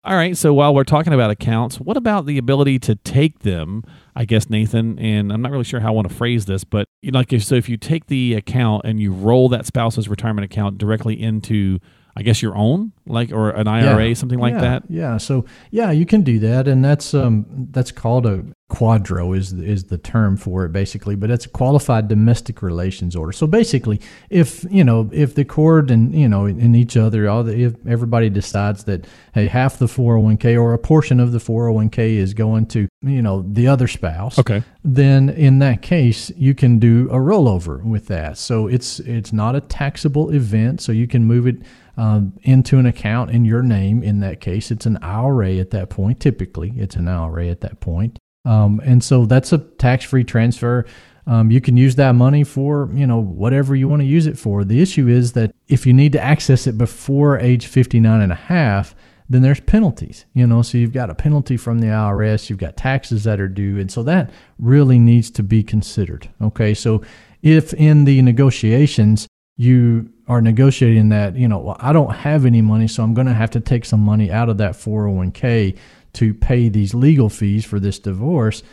All 0.05 0.15
right. 0.15 0.35
So 0.37 0.53
while 0.53 0.73
we're 0.73 0.85
talking 0.85 1.11
about 1.11 1.29
accounts, 1.29 1.77
what 1.79 1.97
about 1.97 2.25
the 2.25 2.37
ability 2.37 2.79
to 2.79 2.95
take 2.95 3.39
them? 3.39 3.83
I 4.15 4.23
guess 4.23 4.49
Nathan, 4.49 4.97
and 4.97 5.31
I'm 5.31 5.41
not 5.41 5.51
really 5.51 5.65
sure 5.65 5.81
how 5.81 5.89
I 5.89 5.91
want 5.91 6.07
to 6.07 6.13
phrase 6.13 6.45
this, 6.45 6.63
but 6.63 6.87
you 7.01 7.11
know, 7.11 7.19
like 7.19 7.33
if, 7.33 7.43
so, 7.43 7.55
if 7.55 7.67
you 7.67 7.75
take 7.75 8.05
the 8.07 8.33
account 8.33 8.83
and 8.85 9.01
you 9.01 9.11
roll 9.11 9.49
that 9.49 9.65
spouse's 9.65 10.07
retirement 10.07 10.45
account 10.45 10.77
directly 10.77 11.21
into, 11.21 11.79
I 12.15 12.21
guess 12.23 12.41
your 12.41 12.55
own, 12.55 12.91
like 13.07 13.31
or 13.31 13.51
an 13.51 13.67
IRA, 13.67 14.07
Yeah. 14.09 14.13
something 14.13 14.39
like 14.39 14.53
Yeah, 14.55 14.61
that. 14.61 14.83
Yeah. 14.89 15.17
So 15.17 15.45
yeah, 15.71 15.91
you 15.91 16.05
can 16.05 16.21
do 16.23 16.39
that, 16.39 16.67
and 16.67 16.83
that's 16.83 17.13
um 17.13 17.45
that's 17.71 17.91
called 17.91 18.25
a 18.25 18.43
QDRO 18.71 19.35
is 19.35 19.51
is 19.53 19.85
the 19.85 19.97
term 19.97 20.37
for 20.37 20.63
it 20.65 20.71
basically, 20.71 21.15
but 21.15 21.31
it's 21.31 21.45
a 21.45 21.49
qualified 21.49 22.07
domestic 22.07 22.61
relations 22.61 23.15
order. 23.15 23.31
So 23.31 23.47
basically, 23.47 23.99
if 24.29 24.63
you 24.69 24.83
know 24.83 25.09
if 25.11 25.33
the 25.35 25.45
court 25.45 25.89
and 25.89 26.13
you 26.13 26.27
know 26.29 26.45
and 26.45 26.75
each 26.75 26.95
other, 26.97 27.27
all 27.29 27.43
the, 27.43 27.57
if 27.63 27.73
everybody 27.87 28.29
decides 28.29 28.83
that 28.83 29.07
hey 29.33 29.47
half 29.47 29.79
the 29.79 29.87
401k 29.87 30.59
or 30.61 30.73
a 30.73 30.77
portion 30.77 31.19
of 31.19 31.31
the 31.31 31.39
401k 31.39 32.17
is 32.17 32.33
going 32.33 32.65
to 32.67 32.87
you 33.01 33.21
know 33.21 33.43
the 33.47 33.67
other 33.67 33.87
spouse, 33.87 34.37
Okay. 34.37 34.61
then 34.83 35.29
in 35.29 35.59
that 35.59 35.81
case 35.81 36.31
you 36.35 36.53
can 36.53 36.79
do 36.79 37.07
a 37.11 37.17
rollover 37.17 37.81
with 37.83 38.07
that. 38.07 38.37
So 38.37 38.67
it's 38.67 38.99
it's 38.99 39.31
not 39.33 39.55
a 39.55 39.61
taxable 39.61 40.29
event, 40.31 40.81
so 40.81 40.91
you 40.91 41.07
can 41.07 41.23
move 41.23 41.47
it 41.47 41.57
um, 41.99 42.33
into 42.43 42.77
an 42.77 42.85
account 42.85 43.29
in 43.29 43.43
your 43.43 43.61
name. 43.61 44.01
In 44.01 44.21
that 44.21 44.39
case, 44.39 44.71
it's 44.71 44.85
an 44.85 44.97
IRA 45.01 45.55
at 45.55 45.71
that 45.71 45.89
point. 45.89 46.21
Typically, 46.21 46.73
it's 46.77 46.95
an 46.95 47.09
IRA 47.09 47.47
at 47.47 47.59
that 47.61 47.81
point, 47.81 48.17
um, 48.45 48.81
and 48.85 49.03
so 49.03 49.25
that's 49.25 49.51
a 49.51 49.57
tax-free 49.57 50.23
transfer. 50.23 50.85
Um, 51.27 51.51
you 51.51 51.59
can 51.59 51.75
use 51.75 51.95
that 51.95 52.13
money 52.13 52.45
for 52.45 52.89
you 52.93 53.05
know 53.05 53.21
whatever 53.21 53.75
you 53.75 53.89
want 53.89 54.01
to 54.01 54.07
use 54.07 54.27
it 54.27 54.37
for. 54.37 54.63
The 54.63 54.81
issue 54.81 55.09
is 55.09 55.33
that 55.33 55.53
if 55.67 55.85
you 55.85 55.91
need 55.91 56.13
to 56.13 56.21
access 56.21 56.67
it 56.67 56.77
before 56.77 57.37
age 57.37 57.67
59 57.67 58.21
and 58.21 58.31
a 58.31 58.35
half, 58.35 58.95
then 59.29 59.41
there's 59.41 59.59
penalties, 59.59 60.25
you 60.33 60.47
know, 60.47 60.61
so 60.61 60.77
you've 60.77 60.93
got 60.93 61.09
a 61.09 61.15
penalty 61.15 61.57
from 61.57 61.79
the 61.79 61.87
IRS, 61.87 62.49
you've 62.49 62.59
got 62.59 62.77
taxes 62.77 63.25
that 63.25 63.41
are 63.41 63.47
due. 63.49 63.77
And 63.77 63.91
so 63.91 64.01
that 64.03 64.31
really 64.57 64.97
needs 64.97 65.29
to 65.31 65.43
be 65.43 65.63
considered. 65.63 66.29
Okay. 66.41 66.73
So 66.73 67.03
if 67.43 67.73
in 67.73 68.05
the 68.05 68.21
negotiations 68.23 69.27
you 69.55 70.09
are 70.29 70.41
negotiating 70.41 71.09
that, 71.09 71.35
you 71.35 71.47
know, 71.47 71.57
well, 71.57 71.77
I 71.79 71.91
don't 71.91 72.13
have 72.13 72.45
any 72.45 72.61
money, 72.61 72.87
so 72.87 73.03
I'm 73.03 73.13
going 73.15 73.27
to 73.27 73.33
have 73.33 73.49
to 73.51 73.59
take 73.59 73.83
some 73.83 73.99
money 73.99 74.31
out 74.31 74.47
of 74.47 74.57
that 74.59 74.73
401k 74.73 75.75
to 76.13 76.33
pay 76.35 76.69
these 76.69 76.93
legal 76.93 77.29
fees 77.29 77.65
for 77.65 77.79
this 77.79 77.99
divorce. 77.99 78.63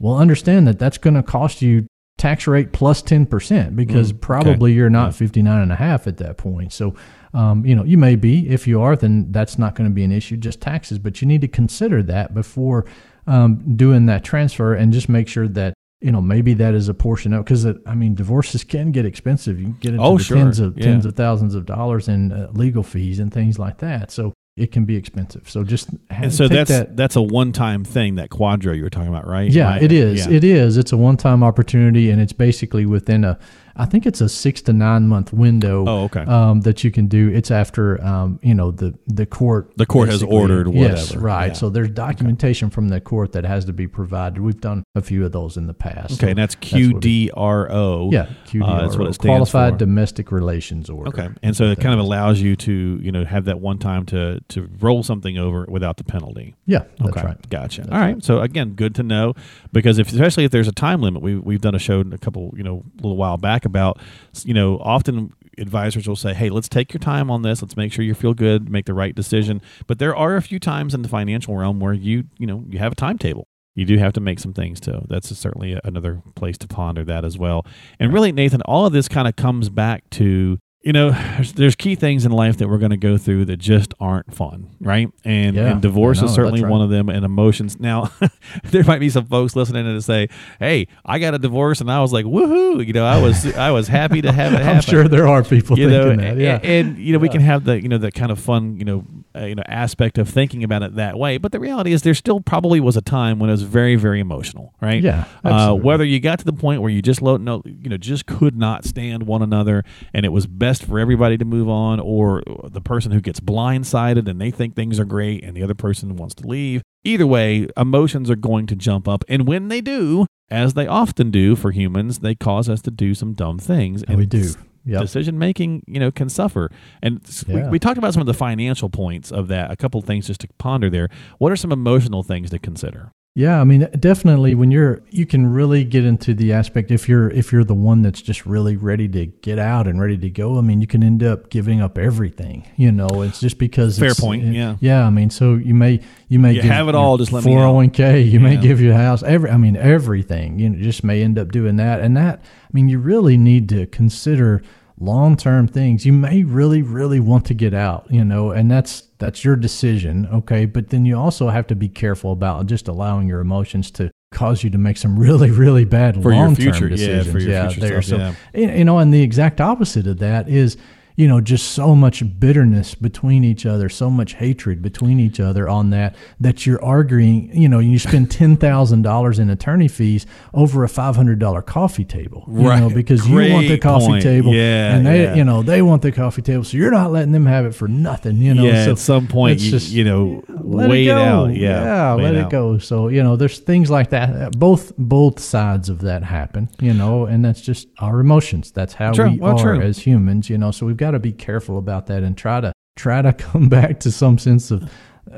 Well, 0.00 0.16
understand 0.18 0.66
that 0.66 0.78
that's 0.78 0.98
going 0.98 1.14
to 1.14 1.22
cost 1.22 1.62
you 1.62 1.86
tax 2.18 2.46
rate 2.46 2.72
plus 2.72 3.00
10% 3.02 3.74
because 3.76 4.12
Mm, 4.12 4.16
okay. 4.16 4.20
probably 4.20 4.72
you're 4.72 4.90
not 4.90 5.06
Yeah. 5.06 5.10
59 5.12 5.60
and 5.62 5.72
a 5.72 5.76
half 5.76 6.06
at 6.06 6.16
that 6.18 6.36
point. 6.36 6.72
So, 6.72 6.94
um, 7.32 7.64
you 7.64 7.74
know, 7.74 7.84
you 7.84 7.96
may 7.98 8.16
be. 8.16 8.48
If 8.48 8.66
you 8.66 8.80
are, 8.80 8.96
then 8.96 9.30
that's 9.30 9.58
not 9.58 9.74
going 9.74 9.88
to 9.88 9.94
be 9.94 10.04
an 10.04 10.12
issue, 10.12 10.36
just 10.36 10.60
taxes. 10.60 10.98
But 10.98 11.22
you 11.22 11.28
need 11.28 11.40
to 11.42 11.48
consider 11.48 12.02
that 12.04 12.34
before 12.34 12.86
um, 13.26 13.76
doing 13.76 14.06
that 14.06 14.24
transfer 14.24 14.74
and 14.74 14.92
just 14.92 15.08
make 15.08 15.28
sure 15.28 15.48
that, 15.48 15.74
you 16.04 16.12
know, 16.12 16.20
maybe 16.20 16.52
that 16.54 16.74
is 16.74 16.88
a 16.88 16.94
portion 16.94 17.32
of 17.32 17.44
because, 17.44 17.66
I 17.86 17.94
mean, 17.94 18.14
divorces 18.14 18.62
can 18.62 18.92
get 18.92 19.06
expensive. 19.06 19.58
You 19.58 19.64
can 19.66 19.76
get 19.80 19.90
into 19.94 20.04
Oh, 20.04 20.18
sure. 20.18 20.36
tens 20.36 20.60
of 20.60 20.76
Yeah. 20.76 20.84
tens 20.84 21.06
of 21.06 21.14
thousands 21.16 21.54
of 21.54 21.64
dollars 21.66 22.08
in 22.08 22.30
uh, 22.30 22.48
legal 22.52 22.82
fees 22.82 23.18
and 23.18 23.32
things 23.32 23.58
like 23.58 23.78
that. 23.78 24.10
So 24.10 24.32
it 24.56 24.70
can 24.70 24.84
be 24.84 24.96
expensive. 24.96 25.48
So 25.48 25.64
just 25.64 25.88
And 26.10 26.32
so 26.32 26.46
that's 26.46 26.70
that. 26.70 26.96
that's 26.96 27.16
a 27.16 27.22
one 27.22 27.50
time 27.52 27.82
thing 27.84 28.16
that 28.16 28.28
QDRO 28.30 28.76
you 28.76 28.82
were 28.84 28.90
talking 28.90 29.08
about, 29.08 29.26
right? 29.26 29.50
Yeah, 29.50 29.66
Right. 29.70 29.82
it 29.82 29.92
is. 29.92 30.26
Yeah. 30.26 30.32
It 30.36 30.44
is. 30.44 30.76
It's 30.76 30.92
a 30.92 30.96
one-time 30.96 31.42
opportunity, 31.42 32.10
and 32.10 32.20
it's 32.20 32.32
basically 32.34 32.86
within 32.86 33.24
a, 33.24 33.38
I 33.76 33.86
think 33.86 34.06
it's 34.06 34.20
a 34.20 34.28
six 34.28 34.62
to 34.62 34.72
nine 34.72 35.08
month 35.08 35.32
window. 35.32 35.84
Oh, 35.86 36.04
okay. 36.04 36.20
Um, 36.22 36.60
that 36.60 36.84
you 36.84 36.90
can 36.90 37.06
do. 37.08 37.28
It's 37.28 37.50
after, 37.50 38.02
um, 38.04 38.38
you 38.42 38.54
know, 38.54 38.70
the 38.70 38.94
the 39.06 39.26
court. 39.26 39.72
The 39.76 39.86
court 39.86 40.08
has 40.08 40.22
ordered 40.22 40.72
Yes, 40.72 41.14
right. 41.16 41.48
Yeah. 41.48 41.52
So 41.54 41.70
there's 41.70 41.90
documentation 41.90 42.70
from 42.70 42.88
the 42.88 43.00
court 43.00 43.32
that 43.32 43.44
has 43.44 43.64
to 43.64 43.72
be 43.72 43.86
provided. 43.88 44.40
We've 44.40 44.60
done 44.60 44.84
a 44.94 45.00
few 45.02 45.24
of 45.24 45.32
those 45.32 45.56
in 45.56 45.66
the 45.66 45.74
past. 45.74 46.12
okay, 46.14 46.20
So 46.20 46.28
and 46.28 46.38
that's 46.38 46.54
what 46.54 46.64
it- 46.72 47.32
QDRO. 47.32 48.12
yeah, 48.12 48.26
QDR. 48.46 48.62
Uh, 48.62 48.80
that's 48.82 48.96
what 48.96 49.08
it 49.08 49.14
stands 49.14 49.50
Qualified 49.50 49.72
for. 49.74 49.78
Domestic 49.78 50.30
Relations 50.32 50.88
Order. 50.88 51.08
Okay, 51.08 51.28
and 51.42 51.56
so 51.56 51.64
it 51.64 51.80
kind 51.80 51.94
of 51.94 52.00
allows 52.00 52.40
you 52.40 52.56
to 52.56 52.98
you 53.02 53.10
know 53.12 53.24
have 53.24 53.44
that 53.46 53.60
one 53.60 53.78
time 53.78 54.06
to 54.06 54.40
to 54.48 54.68
roll 54.80 55.02
something 55.02 55.36
over 55.38 55.66
without 55.68 55.96
the 55.96 56.04
penalty. 56.04 56.54
Yeah, 56.66 56.84
that's 56.98 57.10
okay, 57.16 57.26
right. 57.26 57.50
gotcha. 57.50 57.82
That's 57.82 57.92
All 57.92 57.98
right. 58.00 58.22
so 58.22 58.40
again, 58.40 58.74
good 58.74 58.94
to 58.96 59.02
know 59.02 59.34
because 59.72 59.98
if 59.98 60.12
especially 60.12 60.44
if 60.44 60.50
there's 60.50 60.68
a 60.68 60.72
time 60.72 61.00
limit, 61.00 61.22
we 61.22 61.36
we've 61.36 61.60
done 61.60 61.74
a 61.74 61.78
show 61.78 62.00
a 62.00 62.18
couple 62.18 62.54
you 62.56 62.62
know 62.62 62.84
a 62.98 63.02
little 63.02 63.16
while 63.16 63.36
back 63.36 63.63
about 63.64 63.98
you 64.44 64.54
know 64.54 64.78
often 64.78 65.32
advisors 65.58 66.08
will 66.08 66.16
say, 66.16 66.34
"Hey, 66.34 66.50
let's 66.50 66.68
take 66.68 66.92
your 66.92 66.98
time 67.00 67.30
on 67.30 67.42
this. 67.42 67.62
Let's 67.62 67.76
make 67.76 67.92
sure 67.92 68.04
you 68.04 68.14
feel 68.14 68.34
good, 68.34 68.68
make 68.68 68.86
the 68.86 68.94
right 68.94 69.14
decision." 69.14 69.60
But 69.86 69.98
there 69.98 70.14
are 70.14 70.36
a 70.36 70.42
few 70.42 70.58
times 70.58 70.94
in 70.94 71.02
the 71.02 71.08
financial 71.08 71.56
realm 71.56 71.80
where 71.80 71.92
you, 71.92 72.24
you 72.38 72.46
know, 72.46 72.64
you 72.68 72.78
have 72.78 72.92
a 72.92 72.96
timetable. 72.96 73.46
You 73.74 73.84
do 73.84 73.98
have 73.98 74.12
to 74.12 74.20
make 74.20 74.38
some 74.38 74.52
things 74.52 74.78
too. 74.78 75.04
That's 75.08 75.36
certainly 75.36 75.78
another 75.82 76.22
place 76.36 76.56
to 76.58 76.68
ponder 76.68 77.04
that 77.04 77.24
as 77.24 77.36
well. 77.36 77.66
And 77.98 78.12
really, 78.12 78.30
Nathan, 78.30 78.62
all 78.62 78.86
of 78.86 78.92
this 78.92 79.08
kind 79.08 79.26
of 79.26 79.34
comes 79.34 79.68
back 79.68 80.08
to 80.10 80.58
you 80.84 80.92
know, 80.92 81.12
there's, 81.56 81.74
key 81.74 81.94
things 81.94 82.26
in 82.26 82.32
life 82.32 82.58
that 82.58 82.68
we're 82.68 82.78
going 82.78 82.90
to 82.90 82.96
go 82.96 83.16
through 83.16 83.46
that 83.46 83.56
just 83.56 83.94
aren't 83.98 84.34
fun, 84.34 84.68
right? 84.80 85.08
And, 85.24 85.56
yeah, 85.56 85.72
and 85.72 85.82
divorce 85.82 86.20
know, 86.20 86.26
is 86.26 86.34
certainly 86.34 86.62
right. 86.62 86.70
one 86.70 86.82
of 86.82 86.90
them, 86.90 87.08
and 87.08 87.24
emotions. 87.24 87.80
Now, 87.80 88.12
there 88.64 88.84
might 88.84 89.00
be 89.00 89.08
some 89.08 89.24
folks 89.24 89.56
listening 89.56 89.84
to 89.86 90.02
say, 90.02 90.28
"Hey, 90.58 90.86
I 91.04 91.18
got 91.18 91.32
a 91.32 91.38
divorce," 91.38 91.80
and 91.80 91.90
I 91.90 92.00
was 92.00 92.12
like, 92.12 92.26
"Woohoo!" 92.26 92.86
You 92.86 92.92
know, 92.92 93.06
I 93.06 93.20
was 93.20 93.46
I 93.56 93.70
was 93.70 93.88
happy 93.88 94.20
to 94.22 94.30
have 94.30 94.52
it 94.52 94.56
happen. 94.62 94.76
I'm 94.76 94.82
sure 94.82 95.08
there 95.08 95.26
are 95.26 95.42
people 95.42 95.78
you 95.78 95.88
thinking 95.88 96.18
know, 96.18 96.22
that. 96.22 96.36
Yeah, 96.36 96.60
and, 96.62 96.88
and, 96.88 96.98
you 96.98 97.14
know, 97.14 97.18
we 97.18 97.30
can 97.30 97.40
have 97.40 97.64
the 97.64 97.80
you 97.80 97.88
know 97.88 97.98
that 97.98 98.12
kind 98.14 98.30
of 98.30 98.38
fun 98.38 98.76
you 98.78 98.84
know 98.84 99.04
uh, 99.36 99.44
you 99.44 99.54
know 99.54 99.62
aspect 99.66 100.18
of 100.18 100.28
thinking 100.28 100.62
about 100.64 100.82
it 100.82 100.94
that 100.96 101.18
way. 101.18 101.38
But 101.38 101.52
the 101.52 101.60
reality 101.60 101.92
is, 101.92 102.02
there 102.02 102.14
still 102.14 102.40
probably 102.40 102.80
was 102.80 102.96
a 102.96 103.02
time 103.02 103.38
when 103.38 103.50
it 103.50 103.52
was 103.52 103.62
very 103.62 103.96
very 103.96 104.20
emotional, 104.20 104.74
right? 104.80 105.02
Yeah, 105.02 105.24
Uh, 105.44 105.74
whether 105.74 106.04
you 106.04 106.20
got 106.20 106.38
to 106.40 106.44
the 106.44 106.52
point 106.52 106.80
where 106.82 106.90
you 106.90 107.02
just 107.02 107.22
lo- 107.22 107.36
no, 107.36 107.62
you 107.64 107.88
know 107.90 107.96
just 107.96 108.26
could 108.26 108.56
not 108.56 108.84
stand 108.84 109.24
one 109.24 109.42
another, 109.42 109.84
and 110.12 110.24
it 110.24 110.30
was 110.30 110.46
best 110.46 110.84
for 110.84 110.98
everybody 110.98 111.36
to 111.38 111.44
move 111.44 111.68
on, 111.68 112.00
or 112.00 112.42
the 112.64 112.80
person 112.80 113.12
who 113.12 113.20
gets 113.20 113.40
blindsided 113.40 114.28
and 114.28 114.40
they 114.40 114.50
think 114.50 114.74
things 114.74 114.98
are 115.00 115.04
great, 115.04 115.42
and 115.44 115.56
the 115.56 115.62
other 115.62 115.74
person 115.74 116.16
wants 116.16 116.34
to 116.36 116.46
leave. 116.46 116.82
Either 117.04 117.26
way, 117.26 117.68
emotions 117.76 118.30
are 118.30 118.36
going 118.36 118.66
to 118.66 118.74
jump 118.74 119.06
up, 119.06 119.24
and 119.28 119.46
when 119.46 119.68
they 119.68 119.80
do, 119.80 120.26
as 120.50 120.74
they 120.74 120.86
often 120.86 121.30
do 121.30 121.56
for 121.56 121.70
humans, 121.70 122.20
they 122.20 122.34
cause 122.34 122.68
us 122.68 122.80
to 122.82 122.90
do 122.90 123.14
some 123.14 123.34
dumb 123.34 123.58
things. 123.58 124.02
And 124.04 124.16
we 124.16 124.26
do. 124.26 124.54
Yep. 124.86 125.00
decision 125.00 125.38
making 125.38 125.82
you 125.86 125.98
know 126.00 126.10
can 126.10 126.28
suffer. 126.28 126.70
And 127.02 127.20
s- 127.26 127.44
we, 127.46 127.62
we 127.70 127.78
talked 127.78 127.98
about 127.98 128.12
some 128.12 128.20
of 128.20 128.26
the 128.26 128.34
financial 128.34 128.88
points 128.90 129.32
of 129.32 129.48
that 129.48 129.70
a 129.70 129.76
couple 129.76 129.98
of 130.00 130.06
things 130.06 130.26
just 130.26 130.40
to 130.42 130.48
ponder 130.58 130.90
there. 130.90 131.08
What 131.38 131.50
are 131.52 131.56
some 131.56 131.72
emotional 131.72 132.22
things 132.22 132.50
to 132.50 132.58
consider 132.58 133.12
Yeah, 133.36 133.60
I 133.60 133.64
mean, 133.64 133.88
definitely 133.98 134.54
when 134.54 134.70
you're, 134.70 135.02
you 135.10 135.26
can 135.26 135.52
really 135.52 135.82
get 135.82 136.04
into 136.04 136.34
the 136.34 136.52
aspect 136.52 136.92
if 136.92 137.08
you're 137.08 137.28
if 137.30 137.50
you're 137.50 137.64
the 137.64 137.74
one 137.74 138.00
that's 138.00 138.22
just 138.22 138.46
really 138.46 138.76
ready 138.76 139.08
to 139.08 139.26
get 139.26 139.58
out 139.58 139.88
and 139.88 140.00
ready 140.00 140.16
to 140.18 140.30
go. 140.30 140.56
I 140.56 140.60
mean, 140.60 140.80
you 140.80 140.86
can 140.86 141.02
end 141.02 141.24
up 141.24 141.50
giving 141.50 141.80
up 141.80 141.98
everything. 141.98 142.64
You 142.76 142.92
know, 142.92 143.22
it's 143.22 143.40
just 143.40 143.58
because 143.58 143.98
Fair 143.98 144.10
it's- 144.10 144.20
point, 144.20 144.44
it- 144.44 144.52
yeah. 144.54 144.76
yeah. 144.78 145.04
I 145.04 145.10
mean, 145.10 145.30
so 145.30 145.54
you 145.56 145.74
may 145.74 145.98
you 146.28 146.38
may 146.38 146.52
You 146.52 146.62
have 146.62 146.86
it 146.88 146.94
all, 146.94 147.18
just 147.18 147.32
let 147.32 147.44
me 147.44 147.50
four 147.50 147.58
hundred 147.58 147.72
one 147.72 147.90
k. 147.90 148.20
You 148.20 148.38
may 148.38 148.56
give 148.56 148.80
your 148.80 148.94
house 148.94 149.24
every. 149.24 149.50
I 149.50 149.56
mean, 149.56 149.74
everything. 149.76 150.60
You 150.60 150.70
know, 150.70 150.78
just 150.78 151.02
may 151.02 151.20
end 151.20 151.36
up 151.36 151.50
doing 151.50 151.74
that, 151.76 152.02
and 152.02 152.16
that. 152.16 152.38
I 152.40 152.68
mean, 152.72 152.88
you 152.88 153.00
really 153.00 153.36
need 153.36 153.68
to 153.70 153.86
consider 153.86 154.62
long 154.98 155.36
term 155.36 155.66
things. 155.66 156.06
You 156.06 156.12
may 156.12 156.42
really, 156.44 156.82
really 156.82 157.20
want 157.20 157.46
to 157.46 157.54
get 157.54 157.74
out, 157.74 158.06
you 158.10 158.24
know, 158.24 158.50
and 158.50 158.70
that's 158.70 159.02
that's 159.18 159.44
your 159.44 159.56
decision, 159.56 160.26
okay. 160.32 160.66
But 160.66 160.90
then 160.90 161.04
you 161.04 161.18
also 161.18 161.48
have 161.48 161.66
to 161.68 161.74
be 161.74 161.88
careful 161.88 162.32
about 162.32 162.66
just 162.66 162.88
allowing 162.88 163.28
your 163.28 163.40
emotions 163.40 163.90
to 163.92 164.10
cause 164.32 164.64
you 164.64 164.70
to 164.70 164.78
make 164.78 164.96
some 164.96 165.18
really, 165.18 165.50
really 165.50 165.84
bad 165.84 166.16
long 166.16 166.54
term 166.54 166.56
future, 166.56 166.88
yeah, 166.88 166.96
decisions. 166.96 167.32
for 167.32 167.38
your 167.38 167.70
future 167.70 167.80
there. 167.80 168.02
stuff, 168.02 168.36
so 168.54 168.58
you 168.58 168.70
you 168.70 168.84
know, 168.84 168.98
and 168.98 169.12
the 169.12 169.22
exact 169.22 169.60
opposite 169.60 170.06
of 170.06 170.18
that 170.18 170.48
is. 170.48 170.76
You 171.16 171.28
know, 171.28 171.40
just 171.40 171.70
so 171.70 171.94
much 171.94 172.24
bitterness 172.40 172.96
between 172.96 173.44
each 173.44 173.64
other, 173.66 173.88
so 173.88 174.10
much 174.10 174.34
hatred 174.34 174.82
between 174.82 175.20
each 175.20 175.38
other 175.38 175.68
on 175.68 175.90
that 175.90 176.16
that 176.40 176.66
you're 176.66 176.82
arguing. 176.84 177.50
You 177.56 177.68
know, 177.68 177.78
you 177.78 178.00
spend 178.00 178.32
ten 178.32 178.56
thousand 178.56 179.02
dollars 179.02 179.38
in 179.38 179.48
attorney 179.48 179.86
fees 179.86 180.26
over 180.52 180.82
a 180.82 180.88
five 180.88 181.14
hundred 181.14 181.38
dollar 181.38 181.62
coffee 181.62 182.04
table, 182.04 182.44
you 182.50 182.68
Right. 182.68 182.80
know, 182.80 182.90
because 182.90 183.28
you 183.28 183.36
want 183.52 183.68
the 183.68 183.78
coffee 183.78 184.06
point. 184.06 184.22
table, 184.24 184.52
Yeah, 184.52 184.96
and 184.96 185.06
they, 185.06 185.22
yeah. 185.22 185.34
you 185.36 185.44
know, 185.44 185.62
they 185.62 185.82
want 185.82 186.02
the 186.02 186.10
coffee 186.10 186.42
table, 186.42 186.64
so 186.64 186.76
you're 186.76 186.90
not 186.90 187.12
letting 187.12 187.30
them 187.32 187.46
have 187.46 187.64
it 187.64 187.76
for 187.76 187.86
nothing, 187.86 188.38
you 188.38 188.52
know. 188.52 188.64
yeah 188.64 188.84
so 188.84 188.90
at 188.92 188.98
some 188.98 189.28
point 189.28 189.60
you, 189.60 189.70
just- 189.70 189.92
you 189.92 190.02
know 190.02 190.42
let 190.48 190.90
wait 190.90 191.02
it 191.02 191.06
go. 191.06 191.16
out 191.16 191.54
yeah 191.54 192.14
wait 192.16 192.22
let 192.24 192.34
it 192.34 192.50
go. 192.50 192.78
So 192.78 193.06
you 193.06 193.22
know, 193.22 193.36
there's 193.36 193.58
things 193.60 193.88
like 193.90 194.10
that. 194.10 194.58
Both 194.58 194.92
both 194.98 195.38
sides 195.38 195.88
of 195.88 196.00
that 196.00 196.24
happen, 196.24 196.70
you 196.80 196.92
know, 196.94 197.26
and 197.26 197.44
that's 197.44 197.60
just 197.60 197.86
our 198.00 198.18
emotions. 198.18 198.72
That's 198.72 198.94
how 198.94 199.12
True. 199.12 199.30
we 199.30 199.38
Well, 199.38 199.58
are 199.58 199.62
true. 199.76 199.80
as 199.80 199.98
humans, 199.98 200.50
you 200.50 200.58
know. 200.58 200.70
So 200.72 200.86
we've 200.86 200.96
got 200.96 201.03
to 201.12 201.18
be 201.18 201.32
careful 201.32 201.78
about 201.78 202.06
that 202.06 202.22
and 202.22 202.36
try 202.36 202.60
to 202.60 202.72
try 202.96 203.22
to 203.22 203.32
come 203.44 203.68
back 203.68 204.00
to 204.00 204.10
some 204.12 204.38
sense 204.38 204.70
of, 204.70 204.90